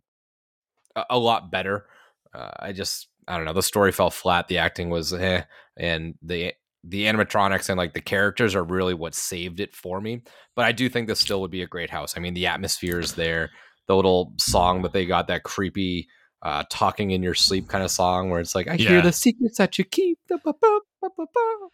[0.95, 1.85] a, a lot better.
[2.33, 3.53] Uh, I just I don't know.
[3.53, 4.47] The story fell flat.
[4.47, 5.43] The acting was eh,
[5.77, 6.53] and the
[6.83, 10.21] the animatronics and like the characters are really what saved it for me.
[10.55, 12.15] But I do think this still would be a great house.
[12.15, 13.51] I mean, the atmosphere is there.
[13.87, 16.07] The little song that they got, that creepy
[16.43, 19.57] uh, talking in your sleep kind of song where it's like, I hear the secrets
[19.57, 20.19] that you keep.
[20.27, 21.67] da, ba, ba, ba, ba, ba."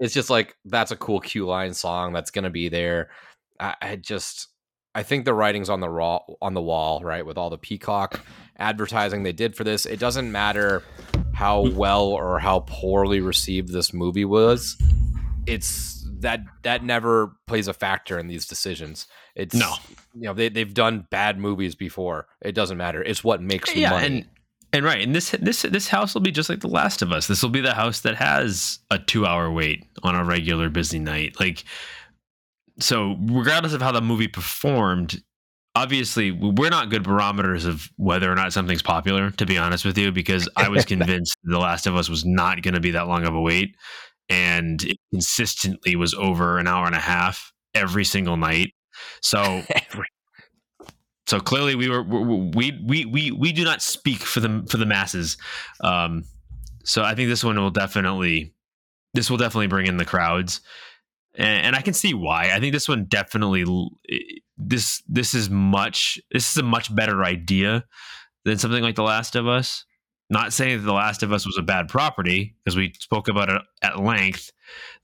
[0.00, 3.10] It's just like, that's a cool Q line song that's going to be there.
[3.60, 4.48] I, I just,
[4.94, 7.26] I think the writing's on the raw on the wall, right?
[7.26, 8.20] With all the peacock
[8.56, 9.86] advertising they did for this.
[9.86, 10.82] It doesn't matter
[11.32, 14.76] how well or how poorly received this movie was.
[15.46, 19.06] It's that that never plays a factor in these decisions.
[19.34, 19.74] It's No.
[20.14, 22.26] you know, they they've done bad movies before.
[22.42, 23.02] It doesn't matter.
[23.02, 24.06] It's what makes yeah, money.
[24.06, 24.28] and
[24.72, 27.28] and right, and this this this house will be just like The Last of Us.
[27.28, 30.98] This will be the house that has a two hour wait on a regular busy
[30.98, 31.38] night.
[31.38, 31.64] Like,
[32.80, 35.22] so regardless of how the movie performed,
[35.76, 39.30] obviously we're not good barometers of whether or not something's popular.
[39.30, 42.62] To be honest with you, because I was convinced The Last of Us was not
[42.62, 43.76] going to be that long of a wait,
[44.28, 48.72] and it consistently was over an hour and a half every single night.
[49.20, 49.62] So
[51.26, 54.86] so clearly we were we we we we do not speak for the for the
[54.86, 55.36] masses.
[55.80, 56.24] Um
[56.86, 58.52] so i think this one will definitely
[59.14, 60.60] this will definitely bring in the crowds.
[61.36, 62.52] And, and i can see why.
[62.52, 63.64] I think this one definitely
[64.56, 67.84] this this is much this is a much better idea
[68.44, 69.84] than something like the last of us
[70.30, 73.50] not saying that the last of us was a bad property because we spoke about
[73.50, 74.50] it at length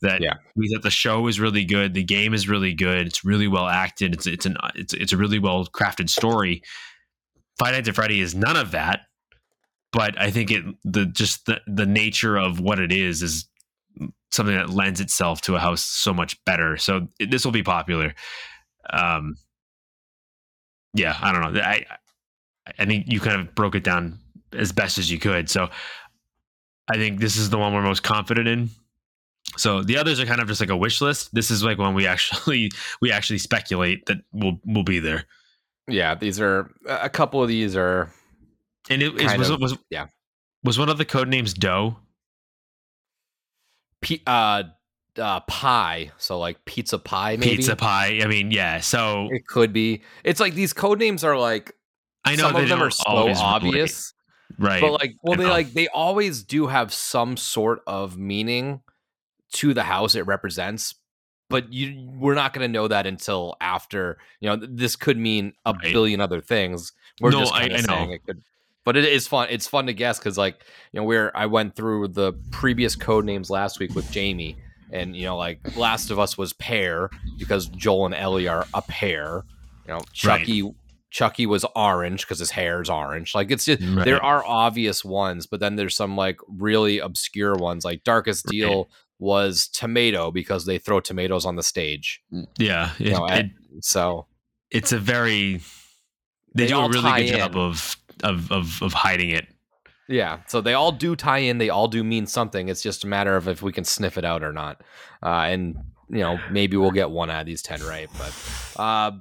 [0.01, 0.35] that Yeah.
[0.57, 3.69] we thought the show is really good the game is really good it's really well
[3.69, 6.63] acted it's it's an it's, it's a really well crafted story.
[7.59, 9.01] Five Nights at Freddy is none of that
[9.93, 13.47] but I think it the just the the nature of what it is is
[14.33, 16.77] something that lends itself to a house so much better.
[16.77, 18.15] So it, this will be popular.
[18.91, 19.35] Um
[20.95, 21.61] yeah I don't know.
[21.61, 21.85] I
[22.79, 24.19] I think you kind of broke it down
[24.57, 25.69] as best as you could so
[26.93, 28.71] I think this is the one we're most confident in
[29.57, 31.35] so the others are kind of just like a wish list.
[31.35, 35.25] This is like when we actually we actually speculate that we'll we'll be there.
[35.89, 38.13] yeah, these are a couple of these are
[38.89, 40.07] And it was, of, was yeah.
[40.63, 41.97] was one of the code names Doe.
[44.01, 44.63] P, uh,
[45.19, 46.13] uh, pie.
[46.17, 48.21] So like pizza pie, maybe Pizza pie.
[48.23, 48.81] I mean, yeah.
[48.81, 50.03] So It could be.
[50.25, 51.75] It's like these code names are like
[52.25, 54.15] I know some of them are so obvious,
[54.59, 54.81] right?
[54.81, 58.81] but like well, they like they always do have some sort of meaning
[59.55, 60.95] to the house it represents.
[61.49, 64.19] But you, we're not going to know that until after.
[64.39, 65.93] You know, this could mean a Right.
[65.93, 66.93] billion other things.
[67.21, 67.93] We're No, just I- kind I of know.
[67.95, 68.43] saying it could.
[68.85, 69.49] But it is fun.
[69.51, 73.25] It's fun to guess because, like, you know, where I went through the previous code
[73.25, 74.57] names last week with Jamie,
[74.93, 78.81] and you know, like Last of Us was pair because Joel and Ellie are a
[78.83, 79.43] pair.
[79.87, 80.63] You know, Chucky
[81.11, 83.35] Chucky was orange because his hair is orange.
[83.35, 84.05] Like it's just Right.
[84.05, 87.85] there are obvious ones, but then there's some like really obscure ones.
[87.85, 88.53] Like Darkest Right.
[88.53, 92.23] Deal was tomato because they throw tomatoes on the stage.
[92.59, 93.47] yeah, it, You know, it,
[93.81, 94.27] So
[94.71, 95.57] it's a very
[96.55, 99.47] they, They do a all really tie good job of of of of hiding it.
[100.09, 101.59] yeah, so they all do tie in.
[101.59, 102.69] They all do mean something.
[102.69, 104.83] It's just a matter of if we can sniff it out or not.
[105.23, 105.77] Uh, and
[106.09, 108.09] you know, maybe we'll get one out of these ten right.
[108.19, 109.13] But uh,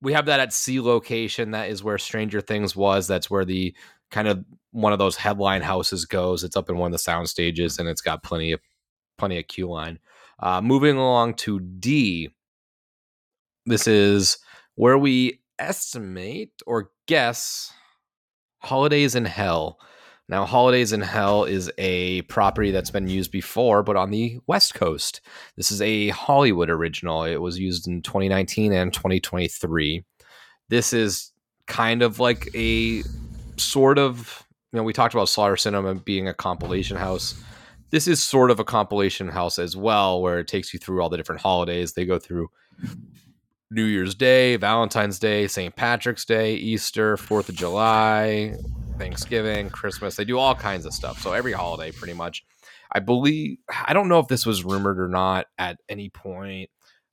[0.00, 1.52] we have that at C location.
[1.52, 3.06] That is where Stranger Things was.
[3.06, 3.74] That's where the
[4.10, 6.44] kind of one of those headline houses goes.
[6.44, 8.60] It's up in one of the sound stages, and it's got plenty of
[9.16, 9.98] plenty of queue line.
[10.40, 12.30] Uh, moving along to D.
[13.66, 14.38] This is
[14.76, 17.72] where we estimate or guess
[18.60, 19.78] Holidays in Hell.
[20.30, 24.74] Now, Holidays in Hell is a property that's been used before, but on the West
[24.74, 25.22] Coast.
[25.56, 27.24] This is a Hollywood original.
[27.24, 30.04] It was used in 2019 and 2023.
[30.68, 31.32] This is
[31.66, 33.02] kind of like a
[33.56, 37.34] sort of, you know, we talked about Slaughter Cinema being a compilation house.
[37.90, 41.08] This is sort of a compilation house as well, where it takes you through all
[41.08, 41.94] the different holidays.
[41.94, 42.50] They go through
[43.70, 45.74] New Year's Day, Valentine's Day, St.
[45.74, 48.56] Patrick's Day, Easter, Fourth of July,
[48.98, 50.16] Thanksgiving, Christmas.
[50.16, 51.20] They do all kinds of stuff.
[51.22, 52.44] So every holiday, pretty much.
[52.92, 53.58] I believe.
[53.86, 56.70] I don't know if this was rumored or not at any point.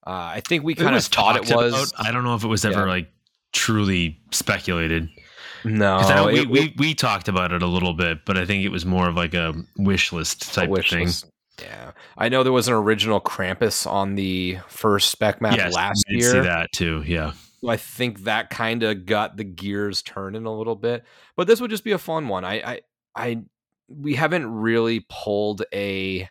[0.08, 1.74] Uh, I think we kind of thought it was.
[1.94, 2.08] about.
[2.08, 2.86] I don't know if it was ever Yeah.
[2.86, 3.12] like
[3.54, 5.10] truly speculated.
[5.64, 8.46] no, I know we, it- we we talked about it a little bit, but I
[8.46, 11.06] think it was more of like a wish list type wish of thing.
[11.08, 11.26] list.
[11.62, 16.04] Yeah, I know there was an original Krampus on the first spec map yes, last
[16.08, 16.32] I did year.
[16.32, 17.02] see that too.
[17.08, 17.32] Yeah,
[17.66, 21.04] So I think that kind of got the gears turning a little bit.
[21.36, 22.46] But this would just be a fun one.
[22.46, 22.82] I, I,
[23.16, 23.42] I,
[23.88, 26.30] we haven't really pulled a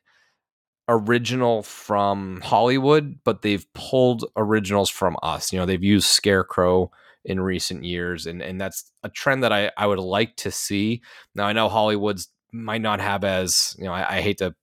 [0.89, 5.53] original from Hollywood, but they've pulled originals from us.
[5.53, 6.91] You know, they've used Scarecrow
[7.25, 11.03] in recent years, and and that's a trend that I I would like to see.
[11.35, 13.93] Now I know Hollywood's might not have as you know.
[13.93, 14.55] I, I hate to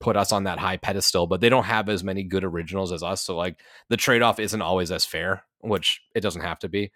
[0.00, 3.02] put us on that high pedestal, but they don't have as many good originals as
[3.02, 3.20] us.
[3.22, 6.90] So like the trade off isn't always as fair, which it doesn't have to be.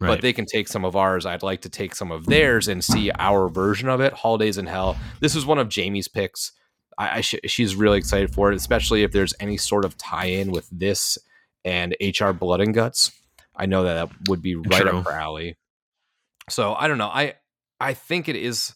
[0.00, 0.08] right.
[0.08, 1.26] But they can take some of ours.
[1.26, 4.12] I'd like to take some of theirs and see our version of it.
[4.12, 4.96] Holidays in Hell.
[5.20, 6.52] This is one of Jamie's picks.
[6.98, 10.50] I, I sh- she's really excited for it, especially if there's any sort of tie-in
[10.50, 11.18] with this
[11.64, 13.12] and HR Blood and Guts.
[13.56, 14.98] I know that that would be right True.
[14.98, 15.56] up her alley.
[16.48, 17.08] So I don't know.
[17.12, 17.34] I
[17.78, 18.74] I think it is.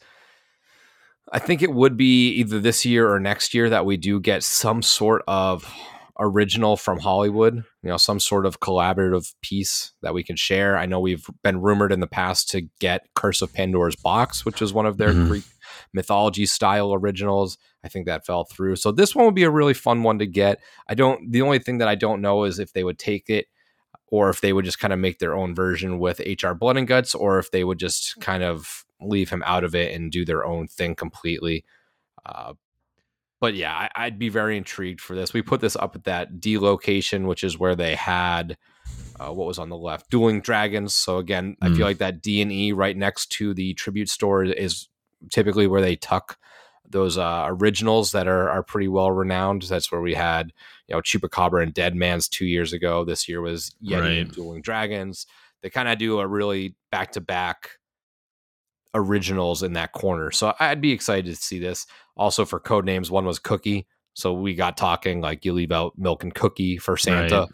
[1.32, 4.42] I think it would be either this year or next year that we do get
[4.42, 5.64] some sort of
[6.18, 10.76] original from Hollywood, you know, some sort of collaborative piece that we can share.
[10.78, 14.62] I know we've been rumored in the past to get Curse of Pandora's Box, which
[14.62, 15.26] is one of their Mhm.
[15.26, 15.44] Greek
[15.92, 17.58] mythology style originals.
[17.82, 18.76] I think that fell through.
[18.76, 20.60] So this one would be a really fun one to get.
[20.88, 23.46] I don't the only thing that I don't know is if they would take it
[24.06, 26.86] or if they would just kind of make their own version with HR Blood and
[26.86, 30.24] Guts or if they would just kind of leave him out of it and do
[30.24, 31.64] their own thing completely.
[32.24, 32.54] Uh,
[33.44, 35.34] but yeah, I, I'd be very intrigued for this.
[35.34, 38.56] We put this up at that D location, which is where they had
[39.20, 40.94] uh, what was on the left, Dueling Dragons.
[40.94, 41.76] So again, I Mm.
[41.76, 44.88] feel like that D and E right next to the tribute store is
[45.30, 46.38] typically where they tuck
[46.88, 49.60] those uh, originals that are are pretty well renowned.
[49.62, 50.52] That's where we had
[50.88, 53.04] you know Chupacabra and Dead Man's two years ago.
[53.04, 54.32] This year was Yeti and Right.
[54.32, 55.26] Dueling Dragons.
[55.60, 57.72] They kind of do a really back to back
[58.94, 60.30] originals in that corner.
[60.30, 61.86] So I'd be excited to see this.
[62.16, 63.86] Also for code names, one was Cookie.
[64.14, 67.40] So we got talking like you leave out Milk and Cookie for Santa.
[67.40, 67.48] Right.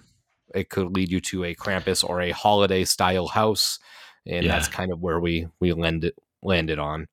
[0.55, 3.79] It could lead you to a Krampus or a holiday style house,
[4.27, 4.53] and Yeah.
[4.53, 6.13] that's kind of where we we landed
[6.43, 7.07] landed on.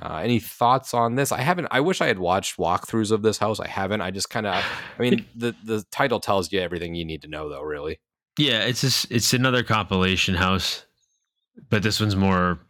[0.00, 1.32] Uh, any thoughts on this?
[1.32, 1.68] I haven't.
[1.70, 3.58] I wish I had watched walkthroughs of this house.
[3.60, 4.02] I haven't.
[4.02, 4.54] I just kind of.
[4.54, 7.62] I mean, the the title tells you everything you need to know, though.
[7.62, 7.98] Really.
[8.38, 8.60] yeah.
[8.64, 10.84] It's just it's another compilation house,
[11.70, 12.60] but this one's more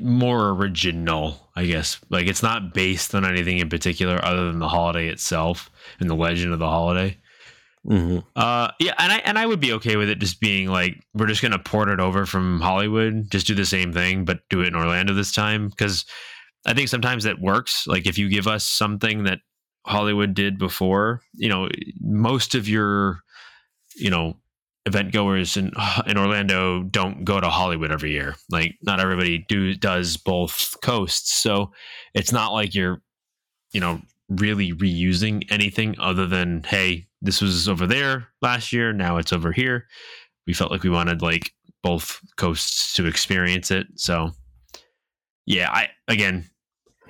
[0.00, 2.00] more original, I guess.
[2.10, 6.14] Like it's not based on anything in particular other than the holiday itself and the
[6.14, 7.16] legend of the holiday.
[7.86, 8.18] Mm-hmm.
[8.34, 11.26] Uh, yeah, and I and I would be okay with it just being like we're
[11.26, 14.68] just gonna port it over from Hollywood, just do the same thing, but do it
[14.68, 16.04] in Orlando this time because
[16.66, 17.86] I think sometimes that works.
[17.86, 19.38] Like if you give us something that
[19.86, 21.22] Hollywood did before.
[21.34, 21.68] You know,
[22.00, 23.20] most of your,
[23.96, 24.36] you know,
[24.86, 25.72] event goers in
[26.06, 28.36] in Orlando don't go to Hollywood every year.
[28.50, 31.34] Like not everybody do does both coasts.
[31.34, 31.72] So
[32.14, 33.02] it's not like you're,
[33.72, 39.18] you know, really reusing anything other than hey, this was over there last year, now
[39.18, 39.86] it's over here.
[40.46, 43.86] We felt like we wanted like both coasts to experience it.
[43.96, 44.30] So
[45.44, 46.44] yeah, I again,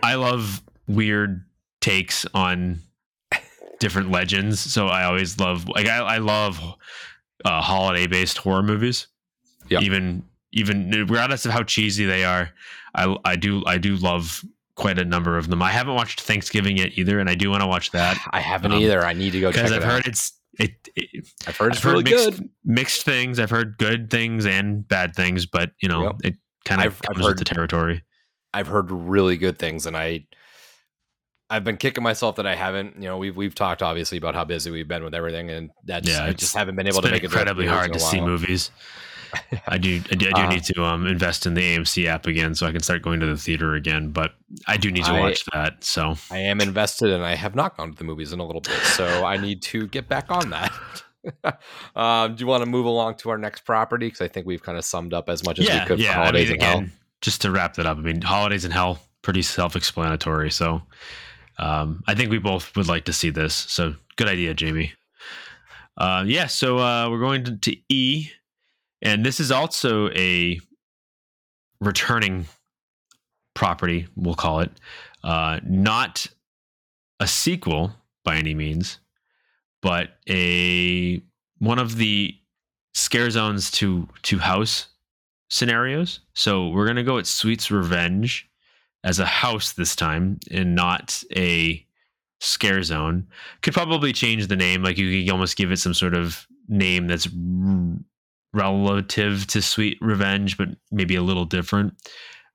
[0.02, 1.44] I love weird
[1.80, 2.80] takes on
[3.80, 4.60] different legends.
[4.60, 6.60] So I always love like I, I love
[7.46, 9.06] uh, holiday based horror movies.
[9.68, 9.82] Yep.
[9.82, 10.22] Even
[10.52, 12.50] even regardless of how cheesy they are,
[12.94, 14.44] I I do I do love
[14.74, 15.62] quite a number of them.
[15.62, 18.72] I haven't watched Thanksgiving yet either, and I do want to watch that I haven't
[18.72, 19.04] Um, either.
[19.04, 19.90] I need to go because I've out.
[19.92, 20.72] heard it's it.
[20.94, 22.48] it I've heard it's I've heard really mixed, good.
[22.64, 23.38] mixed things.
[23.38, 26.14] I've heard good things and bad things, but you know Yep.
[26.24, 26.34] it
[26.64, 28.02] kind of I've- I've comes with the territory.
[28.54, 30.26] I've heard really good things, and I
[31.48, 32.96] I've been kicking myself that I haven't.
[32.96, 36.08] You know, we've we've talked obviously about how busy we've been with everything, and that's
[36.08, 38.20] Yeah, I just haven't been able to been make it to incredibly hard to see
[38.20, 38.70] movies.
[39.68, 40.00] I do.
[40.10, 42.66] I do, I do Uh, need to um, invest in the AMC app again, so
[42.66, 44.10] I can start going to the theater again.
[44.10, 44.34] But
[44.66, 45.84] I do need to I- watch that.
[45.84, 48.60] So I am invested, and I have not gone to the movies in a little
[48.62, 50.72] bit, so I need to get back on that.
[51.96, 54.06] um, do you want to move along to our next property?
[54.06, 56.12] Because I think we've kind of summed up as much as yeah, we could yeah.
[56.14, 56.78] for I holidays mean, in hell.
[56.78, 60.50] again, just to wrap that up, I mean, holidays in hell, pretty self-explanatory.
[60.52, 60.82] So
[61.58, 63.54] um, I think we both would like to see this.
[63.54, 64.92] So good idea, Jamie.
[65.96, 66.46] Uh, yeah.
[66.46, 68.30] So uh, we're going to, to E,
[69.02, 70.60] and this is also a
[71.80, 72.46] returning
[73.54, 74.06] property.
[74.16, 74.70] We'll call it
[75.24, 76.26] uh, not
[77.20, 77.92] a sequel
[78.24, 78.98] by any means,
[79.82, 81.22] but a
[81.58, 82.34] one of the
[82.94, 84.88] scare zones to to house
[85.48, 86.20] scenarios.
[86.34, 88.48] So we're gonna go at Sweet's Revenge
[89.06, 91.86] as a house this time, and not a
[92.40, 93.28] scare zone.
[93.62, 94.82] Could probably change the name.
[94.82, 97.98] Like you could almost give it some sort of name that's r-
[98.52, 101.94] relative to Sweet Revenge, but maybe a little different.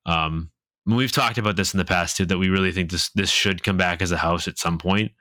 [0.05, 0.51] Um,
[0.85, 2.25] we've talked about this in the past too.
[2.25, 5.13] That we really think this this should come back as a house at some point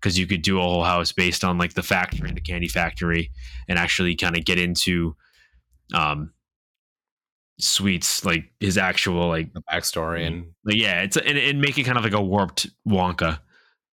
[0.00, 3.32] because you could do a whole house based on like the factory, the candy factory,
[3.68, 5.16] and actually kind of get into
[5.94, 6.32] um
[7.58, 11.84] sweets like his actual like The backstory and like, yeah it's and, and make it
[11.84, 13.38] kind of like a warped wonka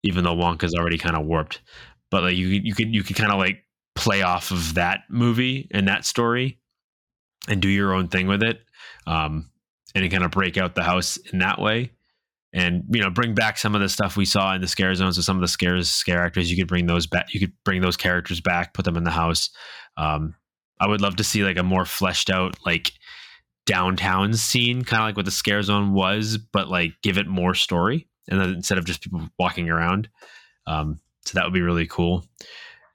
[0.04, 1.62] even though wonka's already kind of warped.
[2.12, 3.64] But like you you could you could kind of like
[3.96, 6.60] play off of that movie and that story
[7.48, 8.62] and do your own thing with it
[9.08, 9.50] um
[9.96, 11.92] and kind of break out the house in that way.
[12.54, 15.18] And you know bring back some of the stuff we saw in the scare zones
[15.18, 16.50] so some of the scares scare actors.
[16.50, 19.12] You could bring those back you could bring those characters back put them in the
[19.12, 19.50] house.
[19.98, 20.36] Um
[20.80, 22.94] i would love to see like a more fleshed out like
[23.70, 27.54] downtown scene kind of like what the scare zone was but like give it more
[27.54, 30.10] story and then instead of just people walking around.
[30.68, 32.26] Um so that would be really cool.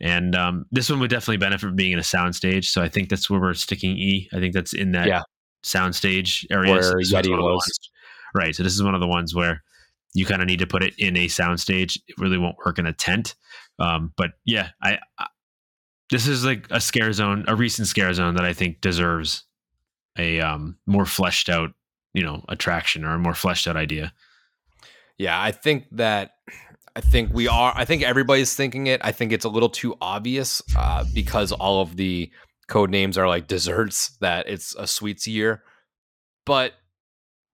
[0.01, 3.09] And um this one would definitely benefit from being in a soundstage so i think
[3.09, 4.29] that's where we're sticking e.
[4.35, 5.23] I think that's in that Yeah.
[5.65, 6.73] soundstage area.
[6.73, 7.79] Where So this is one Yeti was.
[8.35, 9.63] right so this is one of the ones where
[10.15, 11.97] you kind of need to put it in a soundstage.
[12.09, 13.35] It really won't work in a tent.
[13.79, 15.27] Um but yeah i, I
[16.11, 19.45] this is like a scare zone a recent scare zone that i think deserves
[20.19, 21.73] a um more fleshed out
[22.13, 24.13] you know attraction or a more fleshed out idea
[25.19, 26.33] Yeah, I think that
[26.97, 27.73] I think we are.
[27.75, 29.01] I think everybody's thinking it.
[29.05, 32.31] I think it's a little too obvious uh, because all of the
[32.69, 34.17] code names are like desserts.
[34.21, 35.63] That it's a sweets year,
[36.47, 36.73] but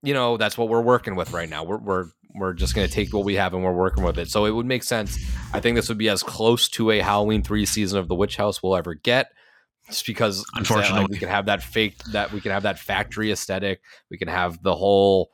[0.03, 1.63] you know that's what we're working with right now.
[1.63, 2.05] We're we're
[2.35, 4.29] we're just gonna take what we have and we're working with it.
[4.29, 5.17] So it would make sense.
[5.53, 8.37] I think this would be as close to a Halloween three season of the Witch
[8.37, 9.31] House we'll ever get.
[9.91, 11.07] Just because, like, Unfortunately.
[11.09, 13.81] we can have that fake that we can have that factory aesthetic.
[14.09, 15.31] We can have the whole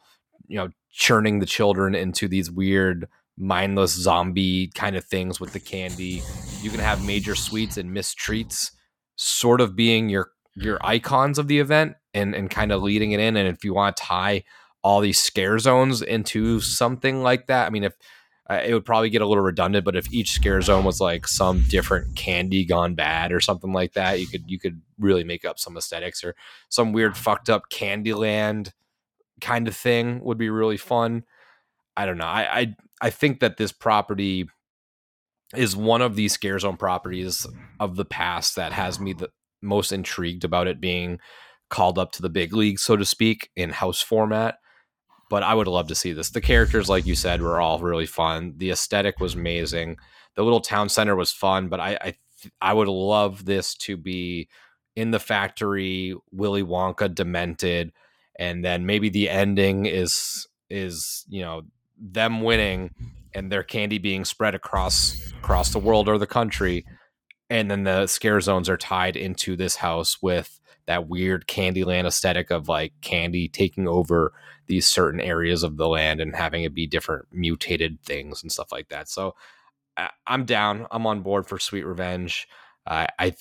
[0.47, 5.60] you know churning the children into these weird mindless zombie kind of things with the
[5.60, 6.24] candy
[6.62, 8.72] you can have major sweets and mistreats
[9.16, 13.20] sort of being your your icons of the event and and kind of leading it
[13.20, 14.43] in and if you want to tie
[14.84, 17.93] all these scare zones into something like that i mean if
[18.49, 21.63] it would probably get a little redundant but if each scare zone was like some
[21.67, 25.59] different candy gone bad or something like that you could you could really make up
[25.59, 26.35] some aesthetics or
[26.69, 28.71] some weird fucked up candyland
[29.41, 31.23] kind of thing would be really fun.
[31.95, 32.25] I don't know.
[32.25, 34.47] I I, I think that this property
[35.55, 37.47] is one of these scare zone properties
[37.79, 39.29] of the past that has me the
[39.61, 41.19] most intrigued about it being
[41.69, 44.57] called up to the big league, so to speak, in house format.
[45.30, 46.30] But I would love to see this.
[46.30, 48.53] The characters, like you said, were all really fun.
[48.57, 49.97] The aesthetic was amazing.
[50.36, 52.15] The little town center was fun, but I I,
[52.61, 54.47] I would love this to be
[54.95, 57.93] in the factory, Willy Wonka demented,
[58.38, 61.63] and then maybe the ending is is you know
[61.99, 62.93] them winning
[63.34, 66.86] and their candy being spread across across the world or the country,
[67.49, 72.49] and then the scare zones are tied into this house with that weird Candyland aesthetic
[72.49, 74.33] of like candy taking over
[74.67, 78.71] these certain areas of the land and having it be different mutated things and stuff
[78.71, 79.09] like that.
[79.09, 79.35] So
[79.95, 80.88] I, I'm down.
[80.91, 82.47] I'm on board for Sweet Revenge.
[82.85, 83.35] I, I,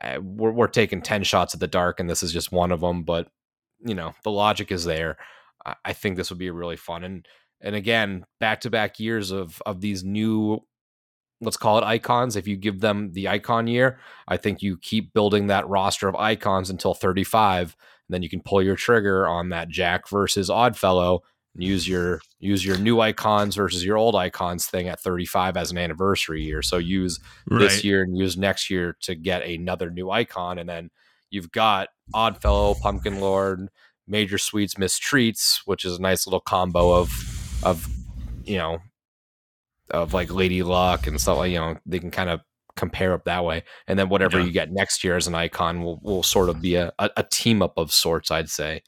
[0.00, 2.80] I we're, we're taking ten shots at the dark, and this is just one of
[2.80, 3.02] them.
[3.02, 3.28] But
[3.84, 5.16] you know, the logic is there.
[5.64, 7.26] I, I think this would be really fun, and
[7.60, 10.60] and again, back to back years of of these new,
[11.40, 12.36] let's call it icons.
[12.36, 16.16] If you give them the icon year, I think you keep building that roster of
[16.16, 17.76] icons until 35,
[18.08, 21.20] and then you can pull your trigger on that Jack versus Oddfellow
[21.54, 25.70] and use your use your new icons versus your old icons thing at 35 as
[25.70, 26.62] an anniversary year.
[26.62, 27.18] So use
[27.48, 30.90] this year and use next year to get another new icon, and then
[31.30, 33.68] you've got Oddfellow, Pumpkin Lord,
[34.06, 37.10] Major Sweets, Mistreats, which is a nice little combo of
[37.62, 37.88] of
[38.44, 38.78] you know
[39.90, 42.40] of like Lady Luck and stuff like you know they can kind of
[42.76, 44.46] compare up that way, and then whatever Yeah.
[44.46, 47.22] you get next year as an icon will will sort of be a, a, a
[47.24, 48.82] team up of sorts, I'd say.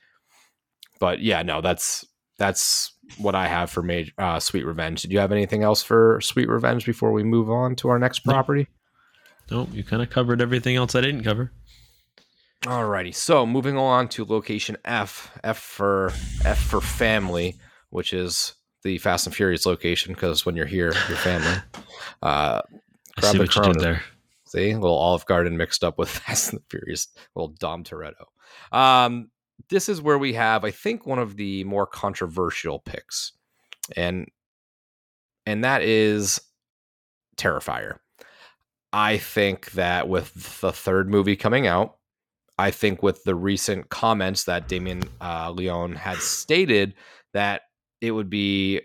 [1.00, 2.04] But yeah, no, that's
[2.38, 5.02] that's what I have for Major uh, Sweet Revenge.
[5.02, 8.20] Did you have anything else for Sweet Revenge before we move on to our next
[8.20, 8.68] property?
[9.50, 11.52] Nope, you kind of covered everything else I didn't cover.
[12.62, 15.36] Alrighty, so moving on to location F.
[15.42, 16.12] F for
[16.44, 17.56] F for family,
[17.90, 20.14] which is the Fast and Furious location.
[20.14, 21.58] Because when you're here, your family.
[22.22, 22.62] Uh,
[23.18, 23.80] Grab see the what you did Corona.
[23.80, 24.02] there.
[24.46, 28.26] see, a little Olive Garden mixed up with Fast and Furious, little Dom Toretto.
[28.70, 29.30] Um,
[29.68, 33.32] this is where we have, I think, one of the more controversial picks,
[33.96, 34.28] and
[35.46, 36.40] and that is
[37.36, 37.98] Terrifier.
[38.92, 41.96] I think that with the third movie coming out,
[42.58, 46.94] I think with the recent comments that Damien uh, Leone had stated
[47.32, 47.62] that
[48.02, 48.80] it would be,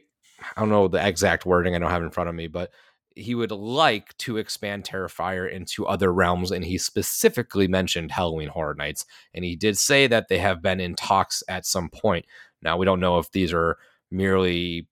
[0.56, 2.72] I don't know the exact wording, I don't have in front of me, but
[3.16, 6.52] he would like to expand Terrifier into other realms.
[6.52, 9.06] And he specifically mentioned Halloween Horror Nights.
[9.34, 12.26] And he did say that they have been in talks at some point.
[12.62, 13.78] Now, we don't know if these are
[14.12, 14.88] merely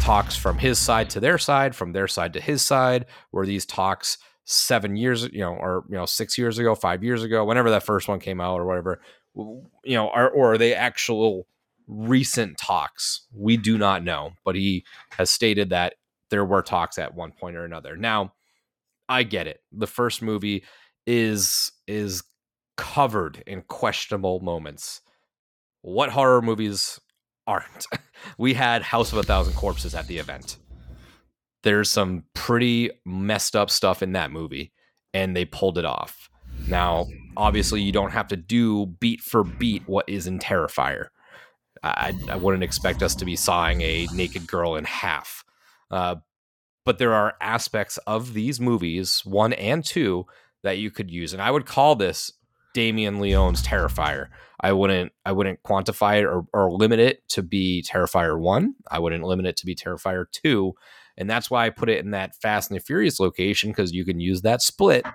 [0.00, 3.66] talks from his side to their side, from their side to his side, were these
[3.66, 7.70] talks seven years, you know, or you know, six years ago, five years ago, whenever
[7.70, 9.00] that first one came out, or whatever,
[9.34, 11.48] you know, or are they actual
[11.86, 13.26] recent talks?
[13.34, 15.94] We do not know, but he has stated that
[16.30, 17.96] there were talks at one point or another.
[17.96, 18.32] Now,
[19.08, 19.60] I get it.
[19.72, 20.64] The first movie
[21.06, 22.22] is is
[22.76, 25.00] covered in questionable moments.
[25.82, 27.00] What horror movies
[27.46, 27.86] aren't?
[28.38, 30.56] we had House of a Thousand Corpses at the event.
[31.62, 34.72] There's some pretty messed up stuff in that movie,
[35.14, 36.28] and they pulled it off.
[36.68, 37.06] Now,
[37.36, 41.08] obviously, you don't have to do beat for beat what is in Terrifier.
[41.96, 45.44] I, I wouldn't expect us to be sawing a naked girl in half.
[45.90, 46.16] Uh,
[46.84, 50.26] but there are aspects of these movies, one and two,
[50.62, 51.32] that you could use.
[51.32, 52.32] And I would call this
[52.74, 54.28] Damien Leone's Terrifier.
[54.60, 58.74] I wouldn't I wouldn't quantify it or, or limit it to be Terrifier 1.
[58.90, 60.74] I wouldn't limit it to be Terrifier 2.
[61.18, 64.04] And that's why I put it in that Fast and the Furious location because you
[64.04, 65.06] can use that split.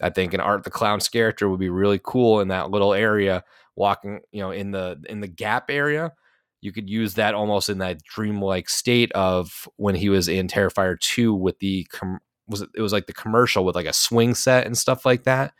[0.00, 3.44] I think an Art the Clown's character would be really cool in that little area,
[3.76, 6.12] walking, you know, in the in the gap area.
[6.60, 10.98] You could use that almost in that dreamlike state of when he was in Terrifier
[11.00, 14.34] 2 with the com- was it, it was like the commercial with like a swing
[14.34, 15.52] set and stuff like that.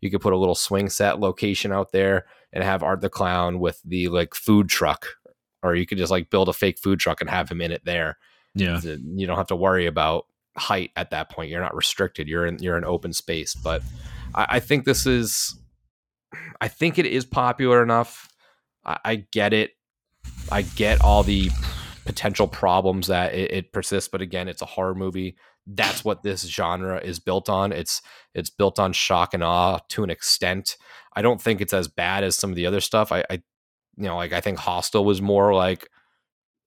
[0.00, 3.58] You could put a little swing set location out there and have Art the Clown
[3.58, 5.08] with the like food truck,
[5.62, 7.84] or you could just like build a fake food truck and have him in it
[7.84, 8.18] there.
[8.54, 8.80] Yeah.
[8.80, 11.50] You don't have to worry about height at that point.
[11.50, 12.28] You're not restricted.
[12.28, 13.54] You're in you're in open space.
[13.54, 13.82] But
[14.34, 15.58] I, I think this is,
[16.60, 18.28] I think it is popular enough.
[18.84, 19.72] I, I get it.
[20.50, 21.50] I get all the
[22.04, 25.36] potential problems that it, it persists, but again, it's a horror movie.
[25.66, 27.72] That's what this genre is built on.
[27.72, 28.02] It's
[28.34, 30.76] it's built on shock and awe to an extent.
[31.16, 33.12] I don't think it's as bad as some of the other stuff.
[33.12, 33.34] I, I
[33.96, 35.88] you know, like I think Hostel was more like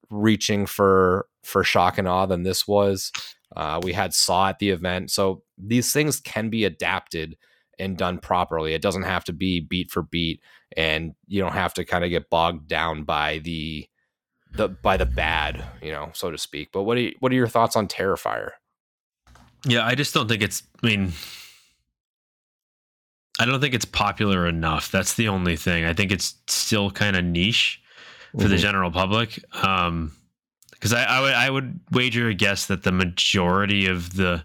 [0.09, 3.11] reaching for for shock and awe than this was.
[3.55, 7.38] Uh, we had Saw at the event, so these things can be adapted
[7.80, 8.73] and done properly.
[8.73, 10.41] It doesn't have to be beat for beat,
[10.75, 13.88] and you don't have to kind of get bogged down by the
[14.53, 16.69] the by the bad, you know, so to speak.
[16.71, 18.51] But what are you, what are your thoughts on Terrifier?
[19.65, 20.63] Yeah, I just don't think it's.
[20.84, 21.11] I mean,
[23.39, 24.91] I don't think it's popular enough.
[24.91, 25.86] That's the only thing.
[25.86, 27.82] I think it's still kind of niche
[28.39, 28.59] for the Mhm.
[28.59, 29.43] general public.
[29.63, 30.13] Um,
[30.71, 34.43] because I, I would I would wager a guess that the majority of the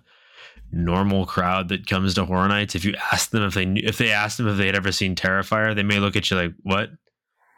[0.73, 3.99] normal crowd that comes to horror nights, if you ask them if they knew, if
[3.99, 6.53] they asked them if they had ever seen Terrifier, they may look at you like
[6.63, 6.91] what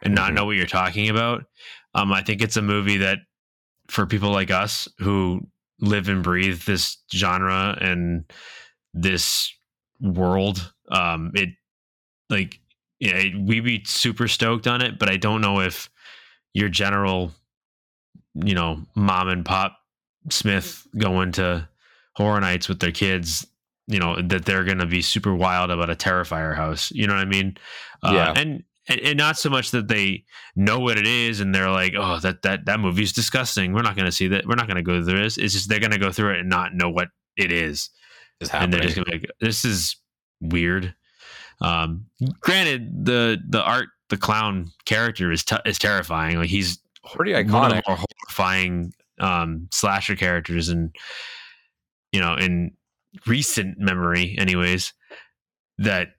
[0.01, 0.35] and not Mhm.
[0.35, 1.45] know what you're talking about.
[1.93, 3.19] Um, I think it's a movie that
[3.87, 5.47] for people like us who
[5.79, 8.25] live and breathe this genre and
[8.93, 9.51] this
[10.01, 11.49] world, um, it
[12.29, 12.59] like
[12.99, 15.89] yeah, we'd be super stoked on it, but I don't know if
[16.53, 17.33] your general,
[18.33, 19.77] you know, mom and pop
[20.29, 21.67] Smith going to
[22.15, 23.45] horror nights with their kids,
[23.87, 26.91] you know, that they're going to be super wild about a Terrifier house.
[26.91, 27.57] You know what I mean?
[28.03, 28.29] Yeah.
[28.29, 31.71] Uh, and, and and not so much that they know what it is and they're
[31.71, 33.73] like, oh, that that that movie's disgusting.
[33.73, 34.45] We're not going to see that.
[34.45, 35.37] We're not going to go through this.
[35.37, 37.89] It's just they're going to go through it and not know what it is,
[38.39, 39.97] Is and they're just going to be like, this is
[40.39, 40.93] weird.
[41.61, 42.05] Um,
[42.41, 46.37] granted, the the art the clown character is t- is terrifying.
[46.37, 46.79] Like he's
[47.13, 50.95] Pretty iconic one of the more horrifying um, slasher characters, and
[52.15, 52.71] you know, in
[53.27, 54.93] recent memory, anyways,
[55.79, 56.11] that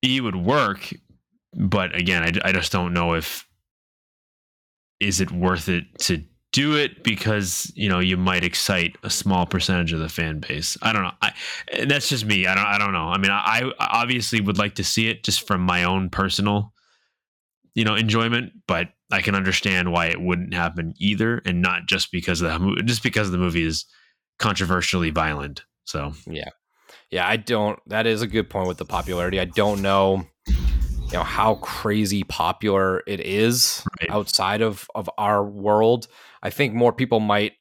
[0.00, 0.94] he would work.
[1.52, 3.44] But again, I, I just don't know if
[5.00, 6.22] is it worth it to
[6.52, 10.78] do it because you know you might excite a small percentage of the fan base.
[10.82, 11.12] I don't know.
[11.20, 11.32] I,
[11.88, 12.46] that's just me.
[12.46, 12.64] I don't.
[12.64, 13.08] I don't know.
[13.08, 16.72] I mean, I, I obviously would like to see it just from my own personal,
[17.74, 18.52] you know, enjoyment.
[18.68, 22.82] But I can understand why it wouldn't happen either, and not just because of the
[22.84, 23.84] just because the movie is
[24.38, 25.64] controversially violent.
[25.84, 26.50] So Yeah.
[27.10, 29.40] Yeah, I don't that is a good point with the popularity.
[29.40, 34.10] I don't know you know how crazy popular it is Right.
[34.10, 36.08] outside of of our world.
[36.42, 37.52] I think more people might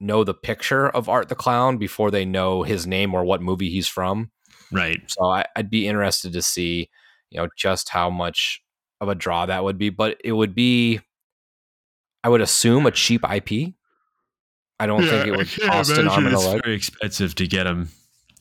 [0.00, 3.70] know the picture of Art the Clown before they know his name or what movie
[3.70, 4.30] he's from.
[4.72, 6.90] right, So I, I'd be interested to see,
[7.30, 8.62] you know, just how much
[9.00, 9.90] of a draw that would be.
[9.90, 11.00] But it would be,
[12.24, 13.74] I would assume, a cheap IP.
[14.82, 16.62] I don't think it would cost an arm and a it's leg.
[16.64, 17.88] very expensive to get him.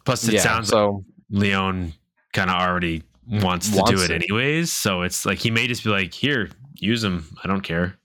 [0.06, 1.94] Plus, it Yeah, sounds like so Leone
[2.34, 4.24] kind of already wants to do it, it.
[4.24, 4.72] anyways.
[4.72, 7.26] So it's like he may just be like, "Here, use them.
[7.44, 7.98] I don't care."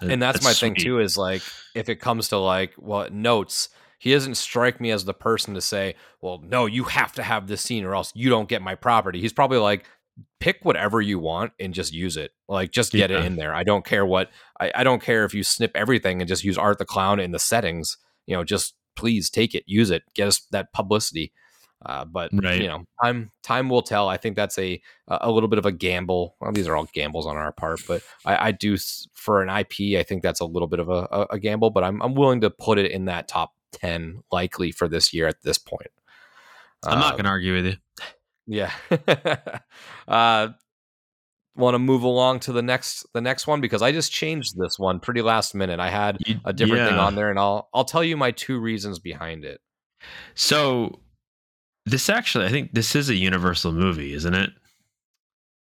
[0.00, 1.40] and that's, my thing too is like
[1.74, 5.62] if it comes to like well notes he doesn't strike me as the person to
[5.62, 8.74] say well no you have to have this scene or else you don't get my
[8.74, 9.86] property he's probably like
[10.40, 13.64] pick whatever you want and just use it like just get it in there i
[13.64, 16.78] don't care what I, I don't care if you snip everything and just use art
[16.78, 17.96] the clown in the settings
[18.26, 21.32] you know just please take it use it get us that publicity
[21.84, 22.60] uh, but Right.
[22.62, 25.72] you know time time will tell i think that's a a little bit of a
[25.72, 28.76] gamble well, these are all gambles on our part but I, I do
[29.24, 29.98] for an IP.
[29.98, 32.50] I think that's a little bit of a, a, gamble, but I'm I'm willing to
[32.50, 35.90] put it in that top ten likely for this year at this point.
[36.84, 37.76] I'm not Uh, going to argue with you.
[38.46, 38.70] Yeah.
[40.08, 40.48] uh,
[41.56, 44.76] Want to move along to the next the next one because I just changed this
[44.76, 45.78] one pretty last minute.
[45.78, 48.98] I had a different thing on there, and I'll I'll tell you my two reasons
[48.98, 49.60] behind it.
[50.34, 50.98] So
[51.86, 54.50] this actually, I think this is a Universal movie, isn't it?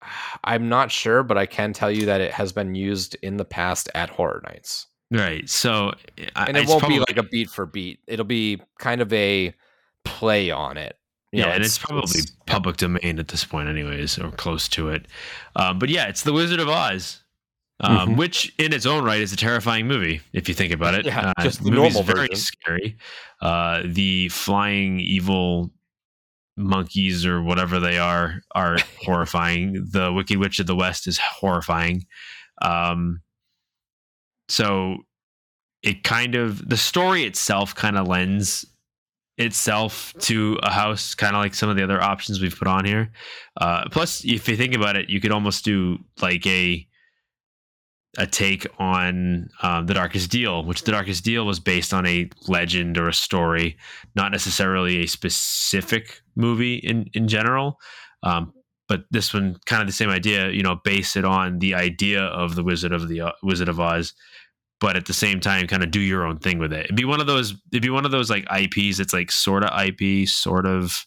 [0.44, 3.44] I'm not sure, but I can tell you that it has been used in the
[3.44, 4.86] past at horror nights.
[5.10, 5.48] Right.
[5.50, 5.92] So,
[6.36, 7.98] I- and it won't probably- be like a beat for beat.
[8.06, 9.52] It'll be kind of a
[10.04, 10.96] play on it.
[11.32, 14.68] You yeah, know, and it's, probably it's- public domain at this point, anyways, or close
[14.70, 15.06] to it.
[15.56, 17.22] Um, but yeah, it's The Wizard of Oz,
[17.78, 18.16] um, Mhm.
[18.16, 21.06] which in its own right is a terrifying movie if you think about it.
[21.06, 22.36] Yeah, Uh, just the normal very version.
[22.36, 22.96] scary.
[23.40, 25.72] Uh, the flying evil
[26.56, 29.86] monkeys or whatever they are are horrifying.
[29.92, 32.06] The Wicked Witch of the West is horrifying.
[32.60, 33.22] Um,
[34.48, 35.04] so
[35.82, 38.66] it kind of the story itself kind of lends
[39.40, 42.84] itself to a house, kind of like some of the other options we've put on
[42.84, 43.10] here.
[43.60, 46.86] Uh, plus, if you think about it, you could almost do like a
[48.18, 52.28] a take on um, the Darkest Deal, which the Darkest Deal was based on a
[52.48, 53.76] legend or a story,
[54.16, 57.78] not necessarily a specific movie in in general.
[58.22, 58.52] Um,
[58.88, 62.22] but this one, kind of the same idea, you know, base it on the idea
[62.22, 64.12] of the Wizard of the uh, Wizard of Oz,
[64.80, 66.84] but at the same time, kind of do your own thing with it.
[66.86, 67.54] It'd be one of those.
[67.72, 68.98] It'd be one of those like IPs.
[68.98, 71.06] It's like sort of IP, sort of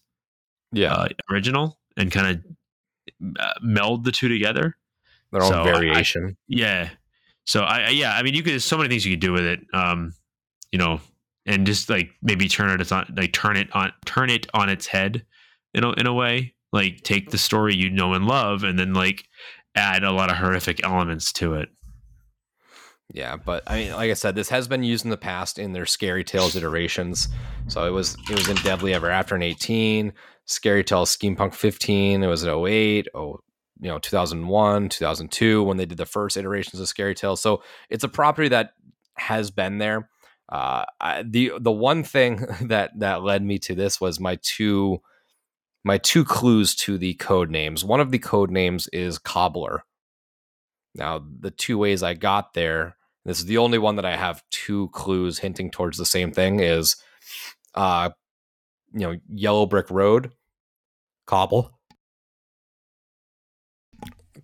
[0.71, 4.77] yeah, uh, original, and kind of uh, meld the two together.
[5.31, 6.37] their own so I- variation.
[6.47, 6.89] Yeah.
[7.45, 8.53] So I, I yeah, I mean, you could.
[8.53, 9.59] There's so many things you could do with it.
[9.73, 10.13] Um,
[10.71, 11.01] you know,
[11.45, 14.87] and just like maybe turn it on, like turn it on, turn it on its
[14.87, 15.25] head,
[15.73, 16.53] in a in a way.
[16.71, 19.25] Like take the story you know and love, and then like
[19.75, 21.69] add a lot of horrific elements to it.
[23.11, 25.73] Yeah, but I mean, like I said, this has been used in the past in
[25.73, 27.27] their Scary Tales iterations.
[27.67, 30.13] So it was it was in Deadly Ever After in 18,
[30.45, 32.23] Scary Tales Scheme 15.
[32.23, 33.39] It was in 08, oh,
[33.79, 37.41] you know, 2001, 2002 when they did the first iterations of Scary Tales.
[37.41, 38.71] So it's a property that
[39.15, 40.09] has been there.
[40.49, 45.01] Uh, I, the the one thing that that led me to this was my two
[45.83, 47.83] my two clues to the code names.
[47.83, 49.83] One of the code names is Cobbler.
[50.95, 54.43] Now, the two ways I got there This is the only one that I have
[54.51, 56.59] two clues hinting towards the same thing.
[56.59, 56.95] Is
[57.73, 58.09] uh,
[58.93, 60.31] you know, Yellow Brick Road,
[61.25, 61.71] cobble,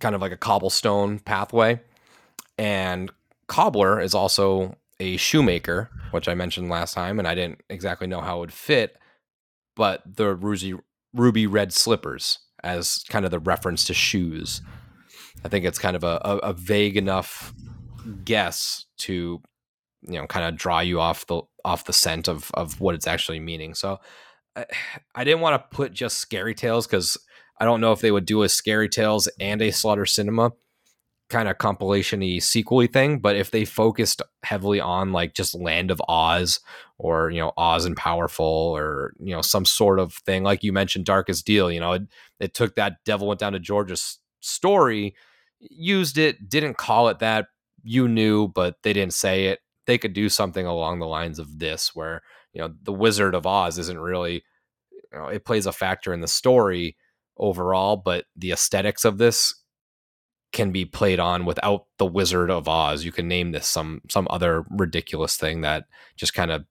[0.00, 1.80] kind of like a cobblestone pathway,
[2.58, 3.12] and
[3.46, 8.20] cobbler is also a shoemaker, which I mentioned last time, and I didn't exactly know
[8.20, 8.96] how it would fit,
[9.76, 10.74] but the ruby,
[11.14, 14.60] ruby red slippers as kind of the reference to shoes.
[15.44, 17.54] I think it's kind of a, a, a vague enough
[18.24, 19.40] guess to
[20.02, 23.06] you know kind of draw you off the off the scent of of what it's
[23.06, 23.74] actually meaning.
[23.74, 24.00] So
[24.56, 24.66] I,
[25.14, 27.16] I didn't want to put just scary tales because
[27.58, 30.52] I don't know if they would do a scary tales and a slaughter cinema
[31.28, 36.02] kind of compilation-y sequel thing, but if they focused heavily on like just Land of
[36.08, 36.58] Oz
[36.98, 40.72] or you know Oz and Powerful or you know some sort of thing like you
[40.72, 42.02] mentioned Darkest Deal, you know it,
[42.40, 43.96] it took that Devil Went Down to Georgia
[44.40, 45.14] story,
[45.60, 47.46] used it, didn't call it that,
[47.82, 49.60] you knew, but they didn't say it.
[49.86, 53.46] They could do something along the lines of this, where you know the Wizard of
[53.46, 54.42] Oz isn't really,
[55.12, 56.96] you know, it plays a factor in the story
[57.36, 59.54] overall, but the aesthetics of this
[60.52, 63.04] can be played on without the Wizard of Oz.
[63.04, 65.84] You can name this some some other ridiculous thing that
[66.16, 66.64] just kind of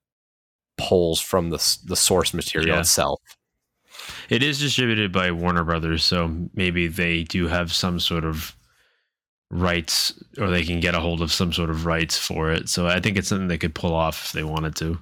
[0.78, 2.80] pulls from the the source material Yeah.
[2.80, 3.20] itself.
[4.30, 8.56] It is distributed by Warner Brothers, so maybe they do have some sort of
[9.50, 12.68] rights or they can get a hold of some sort of rights for it.
[12.68, 14.98] So I think it's something they could pull off if they wanted to.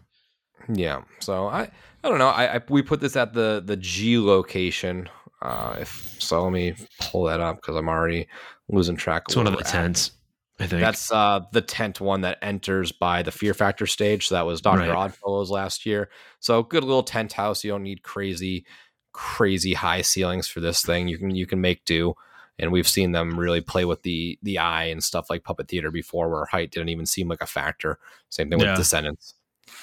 [0.72, 1.02] Yeah.
[1.20, 1.70] So I
[2.04, 2.28] I don't know.
[2.28, 5.08] I, I we put this at the the G location.
[5.40, 8.26] Uh, if so, let me pull that up because I'm already
[8.68, 9.24] losing track.
[9.28, 10.12] It's one of the tents,
[10.58, 10.80] I think.
[10.80, 14.28] That's uh, the tent one that enters by the Fear Factor stage.
[14.28, 14.96] So that was Doctor Right.
[14.96, 16.10] Oddfellows last year.
[16.40, 17.62] So good little tent house.
[17.62, 18.66] You don't need crazy,
[19.12, 21.06] crazy high ceilings for this thing.
[21.06, 22.14] You can you can make do.
[22.58, 25.90] And we've seen them really play with the the eye and stuff like puppet theater
[25.90, 27.98] before, where height didn't even seem like a factor.
[28.30, 28.70] Same thing Yeah.
[28.72, 29.34] with Descendants.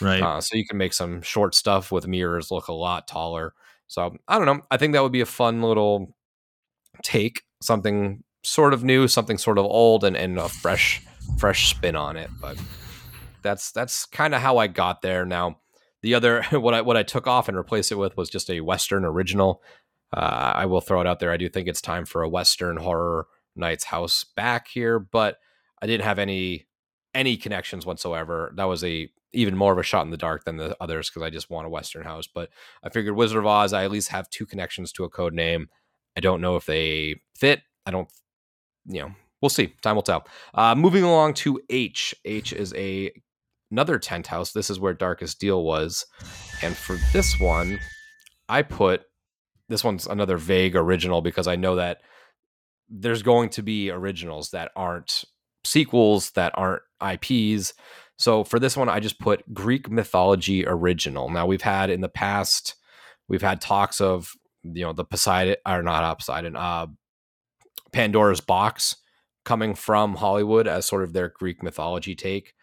[0.01, 0.21] right.
[0.21, 3.53] Uh, so you can make some short stuff with mirrors look a lot taller.
[3.87, 4.61] So I don't know.
[4.71, 6.15] I think that would be a fun little
[7.03, 11.01] take, something sort of new, something sort of old, and, and a fresh
[11.37, 12.29] fresh spin on it.
[12.41, 12.57] But
[13.41, 15.25] that's that's kind of how I got there.
[15.25, 15.59] Now
[16.01, 18.61] the other what I what I took off and replaced it with was just a
[18.61, 19.61] Western original.
[20.15, 21.31] Uh, I will throw it out there.
[21.31, 25.37] I do think it's time for a Western horror Nights house back here, but
[25.81, 26.67] I didn't have any
[27.13, 28.53] any connections whatsoever.
[28.55, 31.21] That was a even more of a shot in the dark than the others because
[31.21, 32.27] I just want a Western house.
[32.27, 32.49] But
[32.83, 35.67] I figured Wizard of Oz, I at least have two connections to a code name.
[36.17, 37.61] I don't know if they fit.
[37.85, 38.09] I don't,
[38.85, 39.11] you know,
[39.41, 39.67] we'll see.
[39.81, 40.25] Time will tell.
[40.53, 42.15] Uh, moving along to H.
[42.23, 43.11] H is a
[43.71, 44.53] another tent house.
[44.53, 46.05] This is where Darkest Deal was,
[46.61, 47.79] and for this one,
[48.47, 49.03] I put
[49.69, 52.01] this one's another vague original because I know that
[52.89, 55.25] there's going to be originals that aren't
[55.63, 57.73] sequels that aren't IPs.
[58.17, 61.29] So for this one, I just put Greek mythology original.
[61.29, 62.75] Now we've had in the past,
[63.27, 64.31] we've had talks of
[64.63, 66.87] you know the Poseidon or not uh, Poseidon, uh,
[67.91, 68.95] Pandora's box
[69.43, 72.53] coming from Hollywood as sort of their Greek mythology take,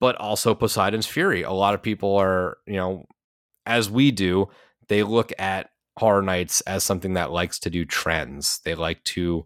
[0.00, 1.42] but also Poseidon's Fury.
[1.42, 3.06] A lot of people are you know,
[3.64, 4.48] as we do,
[4.88, 8.60] they look at Horror Nights as something that likes to do trends.
[8.64, 9.44] They like to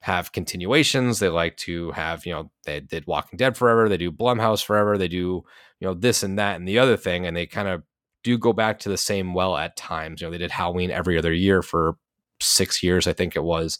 [0.00, 1.18] have continuations.
[1.18, 3.88] They like to have, you know, they did Walking Dead forever.
[3.88, 4.98] They do Blumhouse forever.
[4.98, 5.44] They do,
[5.80, 7.26] you know, this and that and the other thing.
[7.26, 7.82] And they kind of
[8.22, 10.20] do go back to the same well at times.
[10.20, 11.96] You know, they did Halloween every other year for
[12.40, 13.78] six years, I think it was.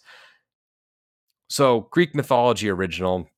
[1.48, 3.28] So Greek mythology original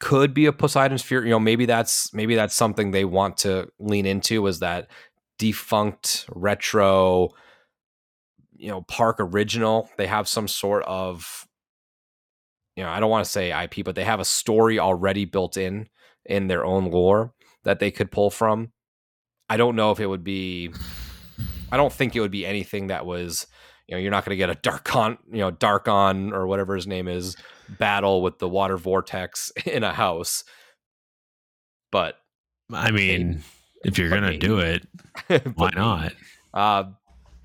[0.00, 1.26] could be a Poseidon's Fury.
[1.26, 4.88] You know, maybe that's maybe that's something they want to lean into is that
[5.38, 7.30] defunct retro
[8.58, 11.46] you know park original they have some sort of
[12.76, 15.56] you know i don't want to say ip but they have a story already built
[15.56, 15.88] in
[16.26, 17.32] in their own lore
[17.64, 18.70] that they could pull from.
[19.50, 20.70] I don't know if it would be
[21.72, 23.46] i don't think it would be anything that was
[23.86, 26.86] you know you're not going to get a darkon you know darkon or whatever his
[26.86, 27.36] name is
[27.68, 30.44] battle with the water vortex in a house.
[31.90, 32.16] But
[32.72, 33.42] I mean,
[33.84, 34.86] if you're gonna do it,
[35.54, 36.12] why not?
[36.54, 36.84] uh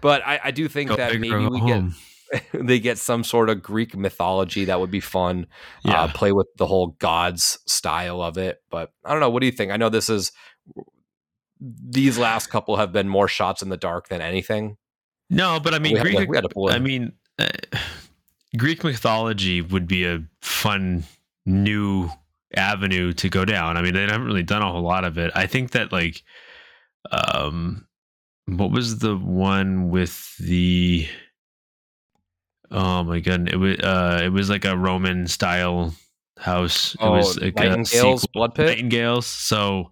[0.03, 1.95] but I, I do think Go that maybe we home.
[2.29, 5.47] get they get some sort of Greek mythology that would be fun.
[5.85, 6.03] Yeah.
[6.03, 8.61] Uh, play with the whole gods style of it.
[8.69, 9.29] But I don't know.
[9.29, 9.71] What do you think?
[9.71, 10.33] I know this is
[11.59, 14.75] these last couple have been more shots in the dark than anything.
[15.29, 16.43] No, but I mean, we, had to, Greek.
[16.43, 16.69] had pull.
[16.69, 17.47] I mean, uh,
[18.57, 21.05] Greek mythology would be a fun
[21.45, 22.09] new
[22.55, 23.77] avenue to go down.
[23.77, 25.31] I mean, they haven't really done a whole lot of it.
[25.33, 26.23] I think that like,
[27.09, 27.87] um,
[28.45, 31.07] what was the one with the?
[32.71, 33.49] Oh my god!
[33.49, 35.93] It was uh, it was like a Roman style
[36.37, 36.95] house.
[36.99, 38.67] Oh, it was like a Nightingale's Blood Pit?
[38.67, 39.25] Nightingales.
[39.25, 39.91] So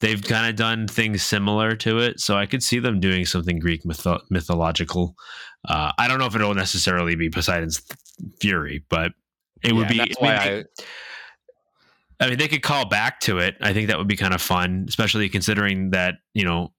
[0.00, 2.20] they've kind of done things similar to it.
[2.20, 5.14] So I could see them doing something Greek mytho- mythological.
[5.68, 7.82] Uh, I don't know if it'll necessarily be Poseidon's
[8.40, 9.12] fury, but
[9.62, 9.98] it would be.
[9.98, 10.64] That's I mean, why
[12.20, 13.56] I, I mean, they could call back to it.
[13.60, 16.72] I think that would be kind of fun, especially considering that you know,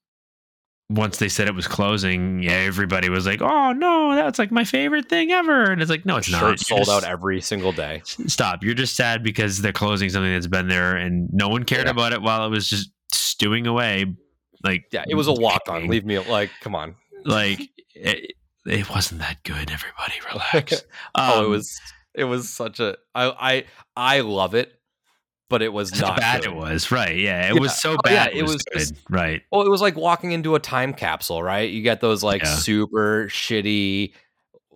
[0.93, 4.63] once they said it was closing, yeah, everybody was like, "Oh no, that's like my
[4.63, 6.39] favorite thing ever," and it's like, no, it's not.
[6.39, 8.01] shirts You're sold out every single day.
[8.05, 8.63] Stop!
[8.63, 11.91] You're just sad because they're closing something that's been there, and no one cared Yeah.
[11.91, 14.05] about it while it was just stewing away.
[14.63, 15.87] Like, Yeah, it was a walk on.
[15.87, 16.95] Leave me like, come on.
[17.25, 17.59] like
[17.95, 18.33] it,
[18.65, 19.71] it wasn't that good.
[19.71, 20.83] Everybody, relax.
[21.15, 21.79] oh, it Um, was
[22.13, 23.63] it was such a I
[23.95, 24.73] I I love it,
[25.51, 26.49] but it was That's how not bad good.
[26.51, 26.89] it was.
[26.91, 27.15] Right?
[27.15, 27.59] Yeah, it Yeah.
[27.61, 28.31] was so Oh, yeah, bad.
[28.31, 28.79] it it was, was good.
[28.79, 29.43] just- right.
[29.51, 31.69] Well, it was like walking into a time capsule, right?
[31.69, 32.55] You get those like Yeah.
[32.55, 34.13] super shitty,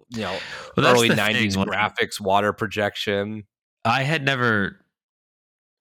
[0.10, 0.38] you know,
[0.78, 3.46] Well, early '90s thing, graphics, water projection.
[3.84, 4.82] I had never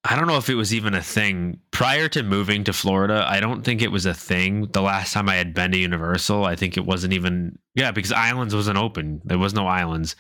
[0.07, 3.25] I don't know if it was even a thing prior to moving to Florida.
[3.27, 4.69] I don't think it was a thing.
[4.73, 8.13] The last time I had been to Universal, I think it wasn't even yeah because
[8.13, 9.23] Islands wasn't open.
[9.25, 10.15] There was no Islands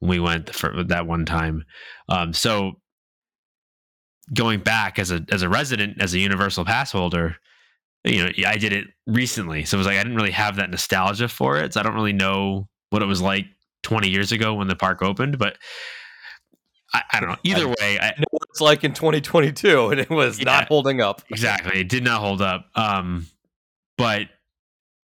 [0.00, 1.64] when we went for that one time.
[2.10, 2.79] Um, so
[4.34, 7.36] going back as a as a resident as a Universal pass holder,
[8.04, 10.70] you know, I did it recently, so it was like I didn't really have that
[10.70, 11.74] nostalgia for it.
[11.74, 13.46] So I don't really know what it was like
[13.82, 15.56] 20 years ago when the park opened, but.
[16.92, 17.36] I, I don't know.
[17.44, 20.46] Either way, I, I know what it's like in 2022, and it was Yeah.
[20.46, 21.22] not holding up.
[21.30, 23.28] exactly it did not hold up um
[23.96, 24.22] but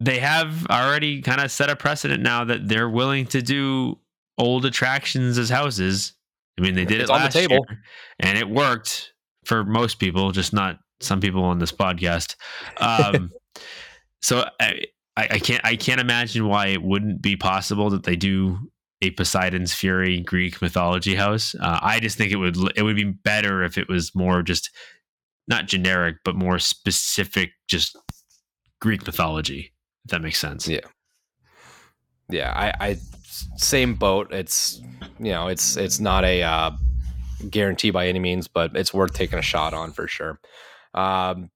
[0.01, 4.01] they have already kind of set a precedent now that they're willing to do
[4.37, 6.15] old attractions as houses
[6.59, 7.65] i mean they did It's it on the last table.
[7.69, 7.81] year,
[8.19, 9.13] and it worked
[9.47, 12.37] for most people just not some people on this podcast
[12.79, 13.31] um
[14.23, 14.85] so I,
[15.17, 18.59] I can't i can't imagine why it wouldn't be possible that they do
[19.03, 21.55] a Poseidon's Fury Greek mythology house.
[21.61, 24.71] Uh, I just think it would it would be better if it was more just
[25.49, 27.97] not generic, but more specific, just
[28.81, 29.73] Greek mythology.
[30.05, 30.67] If that makes sense.
[30.67, 30.81] Yeah.
[32.29, 32.97] Yeah, I, I
[33.57, 34.33] same boat.
[34.33, 34.81] It's
[35.19, 36.71] you know, it's it's not a uh,
[37.51, 40.41] guarantee by any means, but it's worth taking a shot on for sure.
[40.95, 41.51] Um,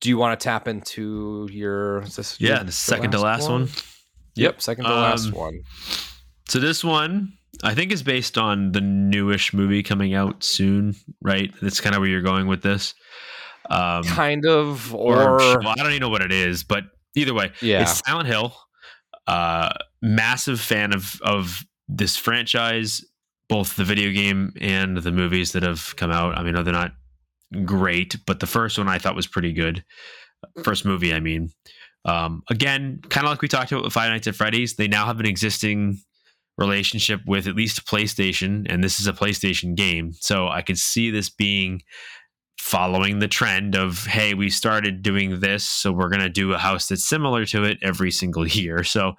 [0.00, 3.48] do you want to tap into your is this Yeah, your- the second to last
[3.48, 3.68] one.
[4.36, 5.60] Yep, second to last Um, one.
[6.48, 10.94] So this one, I think, is based on the newish movie coming out soon.
[11.20, 11.52] Right?
[11.60, 12.94] That's kind of where you're going with this.
[13.68, 17.32] Um, Kind of, or, or, well, I don't even know what it is, but either
[17.34, 18.56] way, yeah, It's Silent Hill.
[19.28, 19.70] Uh,
[20.02, 23.04] massive fan of of this franchise,
[23.50, 26.38] both the video game and the movies that have come out.
[26.38, 26.92] I mean, they're not
[27.64, 29.84] great, but the first one I thought was pretty good.
[30.62, 31.50] First movie, I mean.
[32.06, 35.04] Um, again, kind of like we talked about with Five Nights at Freddy's, they now
[35.04, 36.00] have an existing
[36.56, 40.12] relationship with at least PlayStation, and this is a PlayStation game.
[40.14, 41.82] So I could see this being
[42.60, 46.58] following the trend of hey we started doing this so we're going to do a
[46.58, 49.14] house that's similar to it every single year so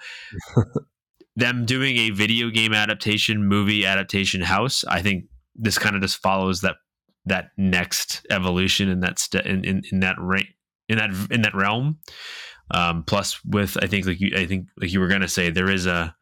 [1.35, 5.25] them doing a video game adaptation movie adaptation house i think
[5.55, 6.75] this kind of just follows that
[7.25, 10.39] that next evolution in that st- in, in, in that ra-
[10.89, 11.97] in that in that realm
[12.71, 15.69] um, plus with i think like you i think like you were to say there
[15.69, 16.15] is a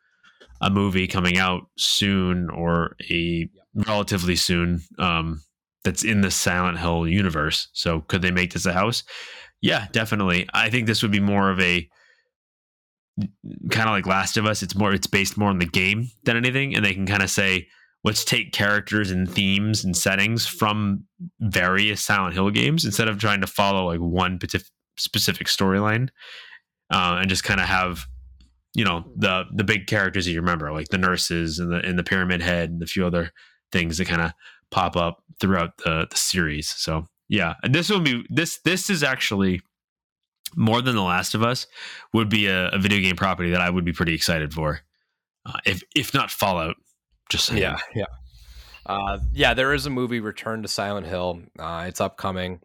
[0.61, 5.41] a movie coming out soon or a relatively soon um,
[5.83, 7.69] that's in the Silent Hill universe.
[7.73, 9.03] So could they make this a house?
[9.61, 10.47] Yeah, definitely.
[10.53, 11.89] I think this would be more of a
[13.71, 14.63] kind of like Last of Us.
[14.63, 17.29] It's more it's based more on the game than anything, and they can kind of
[17.29, 17.67] say,
[18.03, 21.05] let's take characters and themes and settings from
[21.39, 24.39] various Silent Hill games instead of trying to follow like one
[24.97, 26.09] specific storyline,
[26.91, 28.05] uh, and just kind of have
[28.73, 31.97] you know the the big characters that you remember, like the nurses and the and
[31.97, 33.31] the Pyramid Head and a few other
[33.71, 34.31] things that kind of
[34.71, 36.69] pop up throughout the, the series.
[36.69, 39.61] So yeah, and this will be this this is actually
[40.55, 41.67] more than The Last of Us
[42.13, 44.81] would be a, a video game property that I would be pretty excited for,
[45.45, 46.75] uh, if if not Fallout.
[47.29, 47.61] Just saying.
[47.61, 48.05] yeah, yeah,
[48.85, 49.53] uh, yeah.
[49.53, 51.41] There is a movie, Return to Silent Hill.
[51.57, 52.59] Uh, it's upcoming.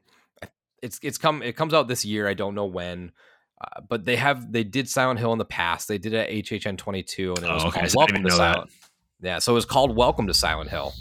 [0.83, 1.43] It's it's come.
[1.43, 2.27] It comes out this year.
[2.29, 3.13] I don't know when.
[3.61, 5.87] Uh, but they have they did Silent Hill in the past.
[5.89, 7.81] They did it at HHN 22, and it Oh, was okay.
[7.81, 8.55] called Welcome to know that.
[8.55, 8.71] Silent.
[9.21, 10.93] Yeah, so it was called Welcome to Silent Hill.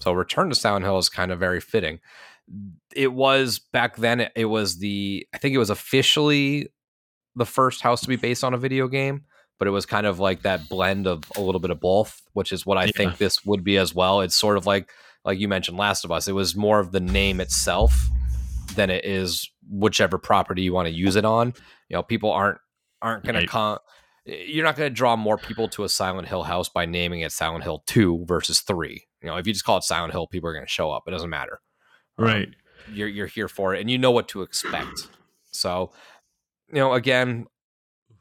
[0.00, 2.00] So Return to Silent Hill is kind of very fitting.
[2.94, 4.20] It was back then.
[4.20, 6.68] It, it was the I think it was officially
[7.36, 9.24] the first house to be based on a video game,
[9.58, 12.52] but it was kind of like that blend of a little bit of both, which
[12.52, 12.90] is what I Yeah.
[12.96, 14.20] think this would be as well.
[14.22, 14.90] It's sort of like
[15.24, 16.26] like you mentioned Last of Us.
[16.28, 18.08] It was more of the name itself
[18.74, 21.48] than it is whichever property you want to use it on.
[21.88, 22.58] You know, people aren't
[23.02, 23.42] aren't going Right.
[23.42, 23.78] to come.
[24.24, 27.32] You're not going to draw more people to a Silent Hill house by naming it
[27.32, 30.48] Silent Hill Two versus Three, You know, if you just call it Silent Hill, people
[30.50, 31.04] are going to show up.
[31.06, 31.60] It doesn't matter.
[32.18, 32.48] Um, Right.
[32.92, 35.08] You're you're here for it, and you know what to expect.
[35.50, 35.90] So,
[36.68, 37.46] you know, again,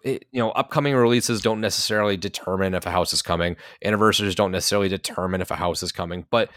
[0.04, 3.58] it, you know, upcoming releases don't necessarily determine if a house is coming.
[3.84, 6.50] Anniversaries don't necessarily determine if a house is coming, but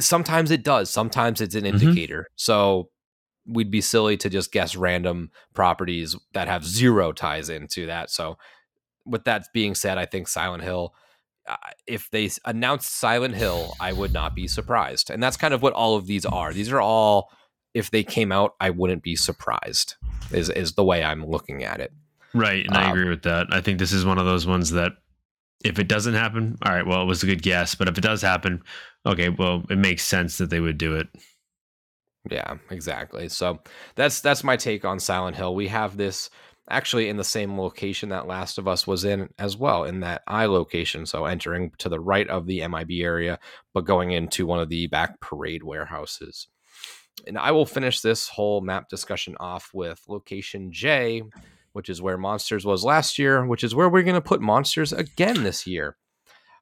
[0.00, 0.90] sometimes it does.
[0.90, 1.68] Sometimes it's an Mhm.
[1.82, 2.26] indicator.
[2.36, 2.90] So
[3.46, 8.10] we'd be silly to just guess random properties that have zero ties into that.
[8.10, 8.38] So
[9.04, 10.94] with that being said, I think Silent Hill.
[11.86, 15.72] If they announced Silent Hill, I would not be surprised, and that's kind of what
[15.72, 16.52] all of these are.
[16.52, 17.30] These are all.
[17.74, 19.94] If they came out, I wouldn't be surprised.
[20.30, 21.92] Is is the way I'm looking at it.
[22.34, 22.66] Right.
[22.66, 23.46] And I Um, agree with that.
[23.50, 24.92] I think this is one of those ones that
[25.64, 27.74] if it doesn't happen, all right, well, it was a good guess.
[27.74, 28.62] But if it does happen,
[29.06, 31.08] okay, well, it makes sense that they would do it.
[32.30, 33.28] Yeah, exactly.
[33.28, 33.60] So
[33.96, 35.54] that's that's my take on Silent Hill.
[35.54, 36.30] We have this
[36.70, 40.22] actually in the same location that Last of Us was in as well, in that
[40.26, 41.06] I location.
[41.06, 43.38] So entering to the right of the MIB area,
[43.74, 46.48] but going into one of the back parade warehouses.
[47.26, 51.22] And I will finish this whole map discussion off with location J,
[51.72, 54.92] which is where Monsters was last year, which is where we're going to put Monsters
[54.92, 55.96] again this year.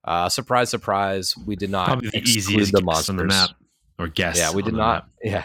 [0.02, 1.34] Uh, surprise, surprise!
[1.46, 3.50] We did not Probably the exclude easiest the guess on the monsters.
[3.50, 3.56] map
[3.98, 4.38] or guess.
[4.38, 5.04] Yeah, we did not.
[5.04, 5.10] map.
[5.22, 5.44] Yeah,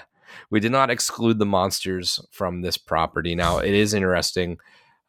[0.50, 3.36] we did not exclude the monsters from this property.
[3.36, 4.58] Now it is interesting.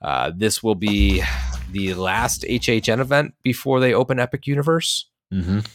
[0.03, 1.23] Uh, this will be
[1.71, 5.67] the last HHN event before they open Epic Universe Mhm.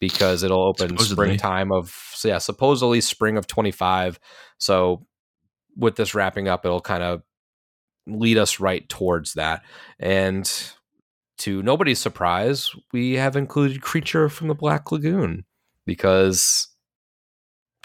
[0.00, 1.14] because it'll open Supposedly.
[1.26, 4.18] springtime of so yeah, supposedly spring of twenty five.
[4.58, 5.06] So
[5.76, 7.22] with this wrapping up, it'll kind of
[8.06, 9.62] lead us right towards that.
[9.98, 10.50] And
[11.38, 15.44] to nobody's surprise, we have included Creature from the Black Lagoon
[15.86, 16.68] because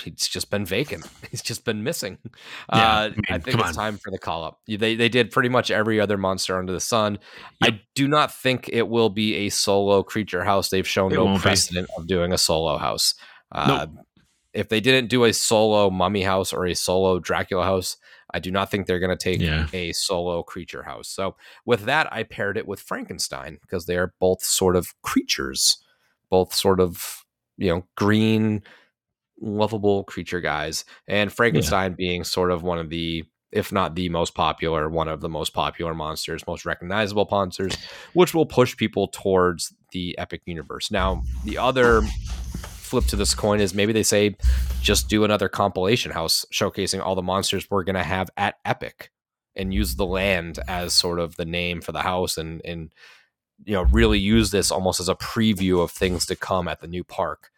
[0.01, 1.05] he's just been vacant.
[1.31, 2.17] He's just been missing.
[2.73, 3.73] Yeah, uh, I I, think it's on.
[3.73, 4.59] time for the call up.
[4.67, 7.19] They they did pretty much every other monster under the sun.
[7.63, 10.69] I do not think it will be a solo creature house.
[10.69, 11.41] They've shown It no won't be.
[11.43, 13.13] precedent of doing a solo house.
[13.51, 13.87] Uh,
[14.53, 17.97] If they didn't do a solo mummy house or a solo Dracula house,
[18.33, 19.67] I do not think they're going to take Yeah.
[19.73, 21.07] a solo creature house.
[21.07, 21.35] So
[21.65, 25.77] with that, I paired it with Frankenstein because they are both sort of creatures,
[26.31, 27.23] both sort of
[27.57, 28.63] you know green,
[29.41, 34.35] lovable creature guys, and Frankenstein being sort of one of the if not the most
[34.35, 37.75] popular, one of the most popular monsters, most recognizable monsters,
[38.13, 40.91] which will push people towards the epic universe.
[40.91, 42.01] Now, the other
[42.89, 44.35] flip to this coin is maybe they say
[44.81, 49.11] just do another compilation house showcasing all the monsters we're going to have at epic
[49.55, 52.91] and use the land as sort of the name for the house and and
[53.63, 56.87] you know really use this almost as a preview of things to come at the
[56.87, 57.51] new park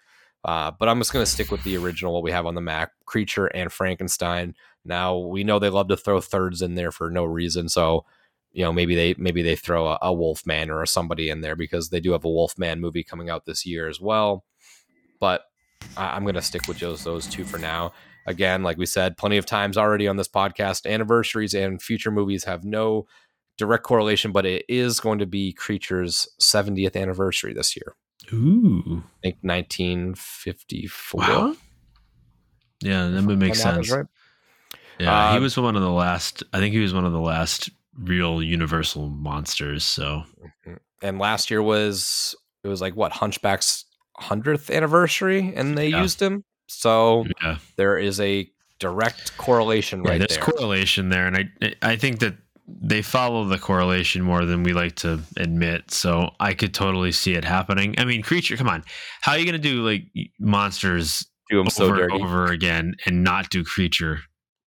[0.46, 2.62] uh, but i'm just going to stick with the original what we have on the
[2.62, 7.10] mac creature and frankenstein now we know they love to throw thirds in there for
[7.10, 8.06] no reason so
[8.52, 11.90] you know maybe they maybe they throw a, a wolfman or somebody in there because
[11.90, 14.44] they do have a wolfman movie coming out this year as well
[15.20, 15.46] but
[15.98, 17.94] I- I'm going to stick with those those two for now.
[18.28, 22.44] Again, like we said, plenty of times already on this podcast, anniversaries and future movies
[22.44, 23.08] have no
[23.58, 27.96] direct correlation, but it is going to be Creature's 70th anniversary this year.
[28.34, 29.04] Ooh.
[29.24, 31.20] I think 1954.
[31.20, 31.56] Wow.
[32.82, 33.92] Yeah, that would make sense.
[33.92, 34.06] right.
[35.00, 36.44] Yeah, he Uh, was one of the last.
[36.54, 39.84] I think he was one of the last real Universal monsters.
[39.84, 40.24] So
[41.02, 43.86] And last year was it was like what Hunchback's
[44.22, 46.02] 100th anniversary, and they Yeah.
[46.02, 46.44] used him.
[46.68, 48.50] So yeah, there is a
[48.80, 50.46] direct correlation yeah right there's there.
[50.46, 52.36] correlation there, and I I think that
[52.80, 55.92] they follow the correlation more than we like to admit.
[55.92, 57.96] So I could totally see it happening.
[57.98, 58.84] I mean, creature, come on,
[59.22, 60.04] how are you gonna do like
[60.40, 62.14] monsters Do them so over dirty.
[62.16, 64.20] and over again and not do creature?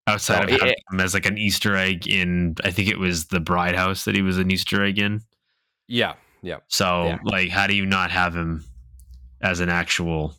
[0.07, 2.99] Outside No, of it- having him as like an Easter egg in, I think it
[2.99, 5.21] was the Bride House that he was an Easter egg in.
[5.87, 6.57] Yeah, yeah.
[6.69, 7.19] So, Yeah.
[7.23, 8.65] like, how do you not have him
[9.41, 10.37] as an actual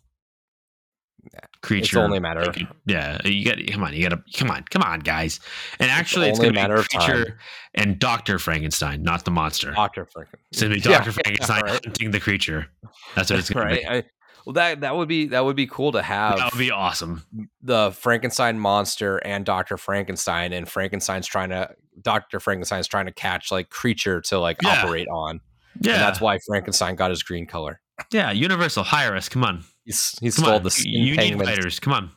[1.64, 2.00] creature?
[2.00, 3.58] only a matter of- Like, yeah, you got.
[3.72, 4.38] Come on, you got to.
[4.38, 5.40] Come on, come on, guys.
[5.80, 7.40] And actually, it's, a going to matter be of creature
[7.74, 9.72] and Doctor Frankenstein, not the monster.
[9.72, 10.42] Doctor Frankenstein.
[10.52, 11.86] It's going to be Yeah, Doctor Frankenstein right.
[11.86, 12.68] hunting the creature.
[13.16, 13.76] That's what it's going right.
[13.82, 13.88] to be.
[13.88, 14.04] I,
[14.46, 17.24] well, that that would be that would be cool to have That would be awesome.
[17.62, 21.70] the Frankenstein monster and Doctor Frankenstein, and Frankenstein's trying to
[22.02, 24.84] Doctor Frankenstein's trying to catch like creature to like Yeah.
[24.84, 25.40] operate on,
[25.80, 27.80] Yeah, and that's why Frankenstein got his green color.
[28.12, 28.32] yeah.
[28.32, 29.30] Universal, hire us.
[29.30, 30.64] Come on, He's he come stole on.
[30.64, 31.80] the skin You need fighters.
[31.80, 32.12] Come on.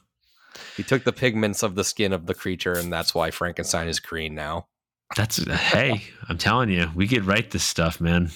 [0.77, 4.01] He took the pigments of the skin of the creature, and that's why Frankenstein is
[4.01, 4.69] green now.
[5.17, 6.03] That's hey.
[6.29, 8.31] I'm telling you, we could write this stuff, man.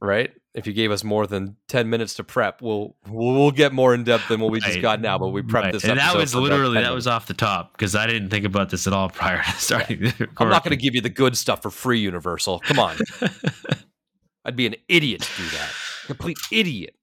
[0.00, 0.32] Right?
[0.54, 3.94] If you gave us more than ten minutes to prep, we'll we'll, we'll get more
[3.94, 5.18] in depth than what we just got now.
[5.18, 5.72] But we prepped Right.
[5.72, 8.44] this, and that was literally 10 that was off the top because I didn't think
[8.44, 10.00] about this at all prior to starting.
[10.00, 12.60] the I'm not going to give you the good stuff for free, Universal.
[12.60, 12.96] Come on.
[14.44, 15.70] I'd be an idiot to do that.
[16.06, 16.94] Complete idiot.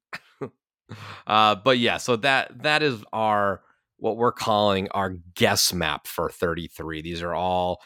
[1.28, 3.62] Uh, but yeah, so that that is our
[3.98, 7.02] what we're calling our guess map for 33.
[7.02, 7.82] These are all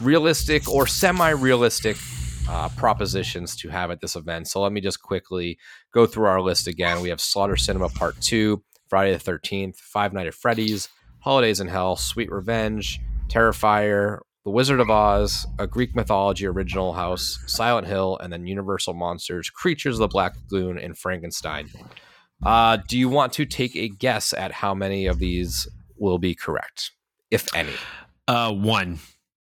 [0.00, 1.96] realistic or semi-realistic
[2.48, 4.48] uh, propositions to have at this event.
[4.48, 5.58] So let me just quickly
[5.92, 7.00] go through our list again.
[7.00, 10.88] We have Slaughter Cinema Part Two, Friday the 13th, Five Nights at Freddy's,
[11.20, 17.38] Holidays in Hell, Sweet Revenge, Terrifier, The Wizard of Oz, a Greek mythology original house,
[17.46, 21.68] Silent Hill, and then Universal Monsters, Creatures of the Black Lagoon, and Frankenstein.
[22.42, 25.68] Uh, do you want to take a guess at how many of these
[25.98, 26.90] will be correct,
[27.30, 27.72] if any?
[28.28, 28.98] Uh, one,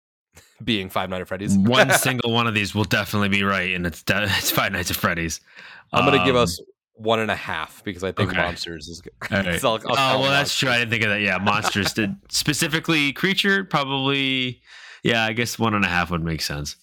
[0.64, 1.58] Being Five Nights at Freddy's.
[1.58, 4.90] one single one of these will definitely be right, and it's de- it's Five Nights
[4.92, 5.40] at Freddy's.
[5.94, 6.60] I'm going to give Um, us
[6.94, 8.42] one and a half because I think Okay.
[8.42, 9.14] Monsters is good.
[9.32, 9.62] All right.
[9.62, 10.60] So I'll- I'll oh well, that's Monsters.
[10.60, 10.70] true.
[10.70, 11.22] I didn't think of that.
[11.22, 13.64] Yeah, monsters did specifically creature.
[13.66, 14.62] Probably,
[15.04, 15.24] yeah.
[15.26, 16.76] I guess one and a half would make sense.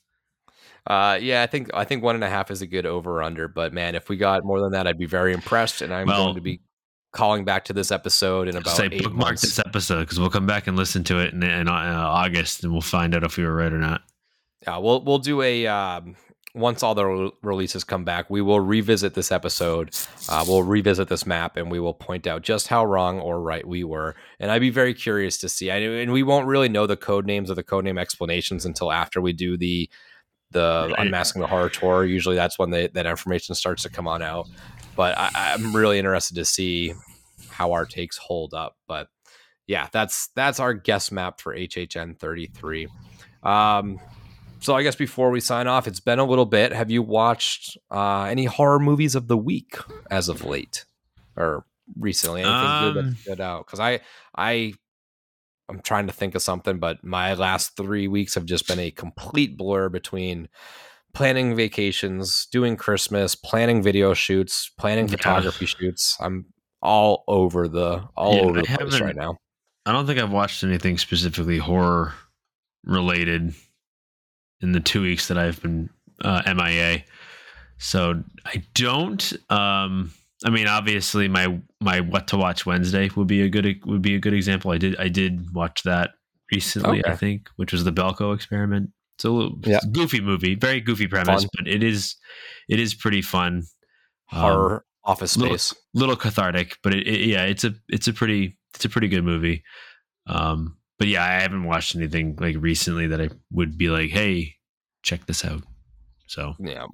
[0.86, 3.48] Uh, yeah, I think I think one and a half is a good over under.
[3.48, 5.80] But man, if we got more than that, I'd be very impressed.
[5.82, 6.60] And I'm Well- going to be
[7.12, 9.42] calling back to this episode in about Say eight bookmark months.
[9.42, 12.72] this episode because we'll come back and listen to it in, in uh, August, and
[12.72, 14.02] we'll find out if we were right or not.
[14.62, 16.16] Yeah, we'll we'll do a um,
[16.54, 19.94] once all the re- releases come back, we will revisit this episode.
[20.28, 23.66] Uh, we'll revisit this map, and we will point out just how wrong or right
[23.66, 24.14] we were.
[24.38, 25.70] And I'd be very curious to see.
[25.70, 28.92] I, and we won't really know the code names or the code name explanations until
[28.92, 29.88] after we do the
[30.54, 30.98] the Right.
[31.06, 32.06] unmasking the horror tour.
[32.06, 34.48] Usually, that's when they, that information starts to come on out.
[34.96, 36.94] But I, I'm really interested to see
[37.50, 38.76] how our takes hold up.
[38.88, 39.08] But
[39.66, 42.88] yeah, that's that's our guess map for HHN 33.
[43.42, 44.00] Um,
[44.60, 46.72] so I guess before we sign off, it's been a little bit.
[46.72, 49.76] Have you watched uh, any horror movies of the week
[50.10, 50.84] as of late
[51.36, 51.66] or
[51.98, 52.42] recently?
[52.42, 53.66] Anything good Um, stood out?
[53.66, 54.00] Because I
[54.36, 54.74] I
[55.68, 58.90] I'm trying to think of something, but my last three weeks have just been a
[58.90, 60.48] complete blur between
[61.14, 65.12] planning vacations, doing Christmas, planning video shoots, planning Yeah.
[65.12, 66.16] photography shoots.
[66.20, 66.46] I'm
[66.82, 69.38] all over the all Yeah, over I the place right now.
[69.86, 72.14] I don't think I've watched anything specifically horror
[72.84, 73.54] related
[74.60, 75.88] in the two weeks that I've been
[76.22, 77.04] uh, MIA.
[77.78, 79.32] So I don't.
[79.50, 80.12] Um,
[80.44, 84.14] I mean, obviously, my my what to watch Wednesday would be a good would be
[84.14, 84.70] a good example.
[84.70, 86.10] I did I did watch that
[86.52, 87.04] recently.
[87.06, 88.90] I think, which was the Belko experiment.
[89.16, 89.78] It's a little Yeah.
[89.92, 91.50] goofy movie, very goofy premise, Fun.
[91.56, 92.16] but it is
[92.68, 93.62] it is pretty fun.
[94.32, 95.78] Um, Horror office little- space.
[95.94, 99.24] little cathartic, but it, it, yeah, it's a it's a pretty it's a pretty good
[99.24, 99.62] movie.
[100.26, 104.56] Um, but yeah, I haven't watched anything like recently that I would be like, hey,
[105.02, 105.62] check this out.
[106.26, 106.86] So yeah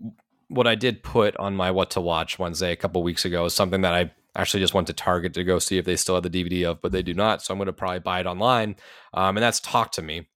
[0.51, 3.55] what i did put on my what to watch wednesday a couple weeks ago is
[3.55, 6.23] something that i actually just went to target to go see if they still have
[6.23, 7.43] the dvd of but they do not.
[7.43, 8.77] So i'm going to probably buy it online.
[9.15, 10.29] Um, and that's talk to me.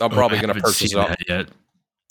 [0.00, 1.48] I'm probably Oh, I going to purchase it that yet.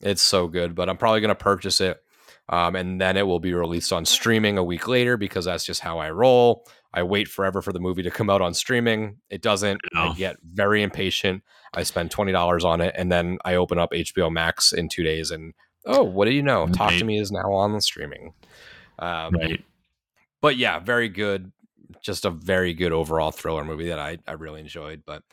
[0.02, 2.02] it's so good but i'm probably going to purchase it
[2.50, 5.80] um, and then it will be released on streaming a week later because that's just
[5.82, 6.66] how i roll.
[6.94, 9.18] I wait forever for the movie to come out on streaming.
[9.30, 9.80] It doesn't.
[9.96, 11.42] I get very impatient.
[11.74, 15.32] I spend $20 on it and then i open up hbo max in two days
[15.32, 15.54] and
[15.86, 16.68] oh what do you know?
[16.68, 18.34] Talk to me is now on the streaming.
[19.00, 19.64] Um, Right.
[20.42, 21.52] but yeah very good
[22.02, 25.24] just a very good overall thriller movie that i, I really enjoyed but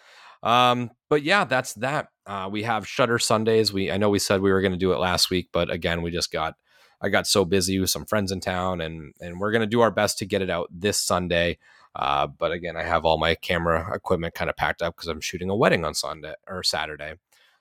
[0.42, 2.08] um but yeah that's that.
[2.26, 3.72] Uh we have shutter sundays.
[3.72, 6.00] We i know we said we were going to do it last week but again
[6.02, 6.54] we just got
[7.02, 9.80] i got so busy with some friends in town and and we're going to do
[9.82, 11.58] our best to get it out this sunday.
[11.94, 15.20] Uh but again i have all my camera equipment kind of packed up because i'm
[15.20, 17.14] shooting a wedding on sunday or saturday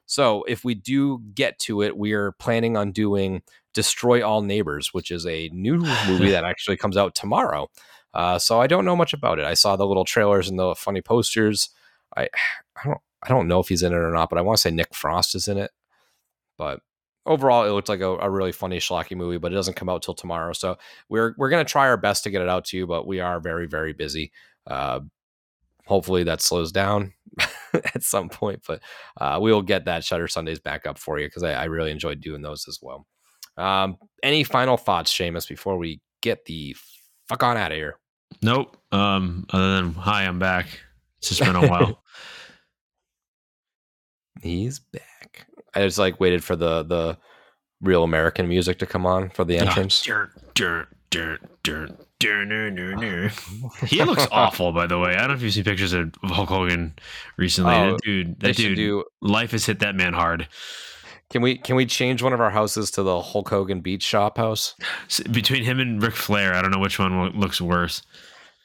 [0.10, 3.42] so if we do get to it we're planning on doing
[3.74, 5.78] destroy all neighbors which is a new
[6.08, 7.70] movie that actually comes out tomorrow
[8.14, 9.46] uh, so I don't know much about it.
[9.46, 11.70] I saw the little trailers and the funny posters.
[12.16, 12.30] I
[12.84, 14.62] I don't I don't know if he's in it or not, but I want to
[14.62, 15.72] say Nick Frost is in it.
[16.58, 16.82] But
[17.26, 20.02] overall, it looked like a, a really funny schlocky movie, but it doesn't come out
[20.02, 20.54] till tomorrow.
[20.54, 20.78] So
[21.10, 23.40] we're we're gonna try our best to get it out to you, but we are
[23.40, 24.32] very very busy.
[24.66, 25.02] Uh,
[25.86, 27.14] hopefully that slows down
[27.96, 28.82] at some point, but
[29.20, 31.92] uh, we will get that Shutter Sundays back up for you because I, I really
[31.92, 33.06] enjoyed doing those as well.
[33.58, 36.76] Um, any final thoughts, Seamus, before we get the
[37.28, 37.98] fuck on out of here?
[38.42, 38.78] Nope.
[38.92, 40.68] Um, other than hi, I'm back.
[41.20, 42.04] It's just been a while.
[44.42, 45.48] He's back.
[45.76, 47.18] I just like waited for the the
[47.82, 50.02] real American music to come on for the entrance.
[50.02, 52.09] Dirt, dirt, dirt, dirt, dirt, dirt, dirt.
[53.88, 55.12] He looks awful, by the way.
[55.16, 56.94] I don't know if you've seen pictures of Hulk Hogan
[57.38, 57.74] recently.
[57.74, 59.04] Oh, that dude, that dude, do.
[59.22, 60.48] life has hit that man hard.
[61.30, 64.38] Can we can we change one of our houses to the Hulk Hogan Beach Shop
[64.38, 64.76] house?
[65.32, 68.02] Between him and Ric Flair, I don't know which one looks worse.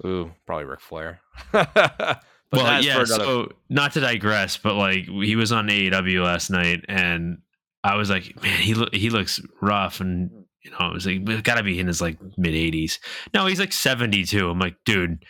[0.05, 1.21] Ooh, probably Ric Flair.
[1.53, 2.95] well, yeah.
[2.95, 7.39] another- So, not to digress, but like he was on AEW last night, and
[7.85, 11.29] I was like, man, he lo- he looks rough, and You know, it was like
[11.29, 12.99] it's got to be in his like mid 80s.
[13.35, 14.49] No, he's like 72.
[14.49, 15.25] I'm like, dude,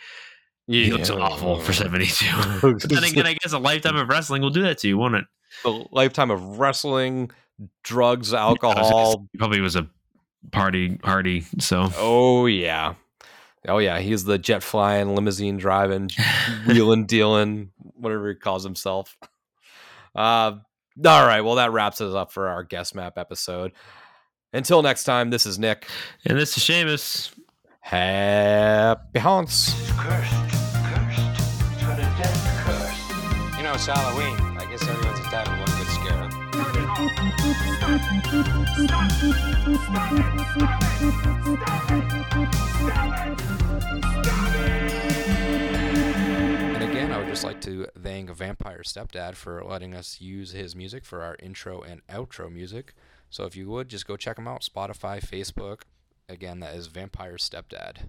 [0.65, 2.25] he looks awful for 72.
[2.61, 5.15] but then again, I guess a lifetime of wrestling will do that to you, won't
[5.15, 5.25] it?
[5.63, 7.31] a lifetime of wrestling,
[7.83, 9.27] drugs, I was alcohol.
[9.31, 9.87] He probably was a
[10.51, 11.45] party hardy.
[11.59, 12.95] So Oh yeah.
[13.67, 16.09] Oh yeah, he's the jet flying, limousine driving,
[16.67, 19.17] wheeling, dealing, whatever he calls himself.
[20.13, 20.59] Uh,
[21.05, 23.71] all right, well that wraps us up for our guess map episode.
[24.55, 25.85] Until next time, this is Nick.
[26.25, 27.33] and this is Seamus.
[27.81, 29.73] Happy haunts.
[29.97, 30.31] Cursed.
[30.31, 31.19] Cursed.
[31.73, 33.57] It's got a death curse.
[33.57, 34.39] You know, it's Halloween.
[34.57, 36.15] I guess everyone's entitled to one good scare.
[46.75, 50.77] And again, I would just like to thank Vampire Stepdad for letting us use his
[50.77, 52.93] music for our intro and outro music.
[53.35, 55.81] So if you would, just go check them out Spotify, Facebook.
[56.29, 58.07] Again, that is Vampire Stepdad.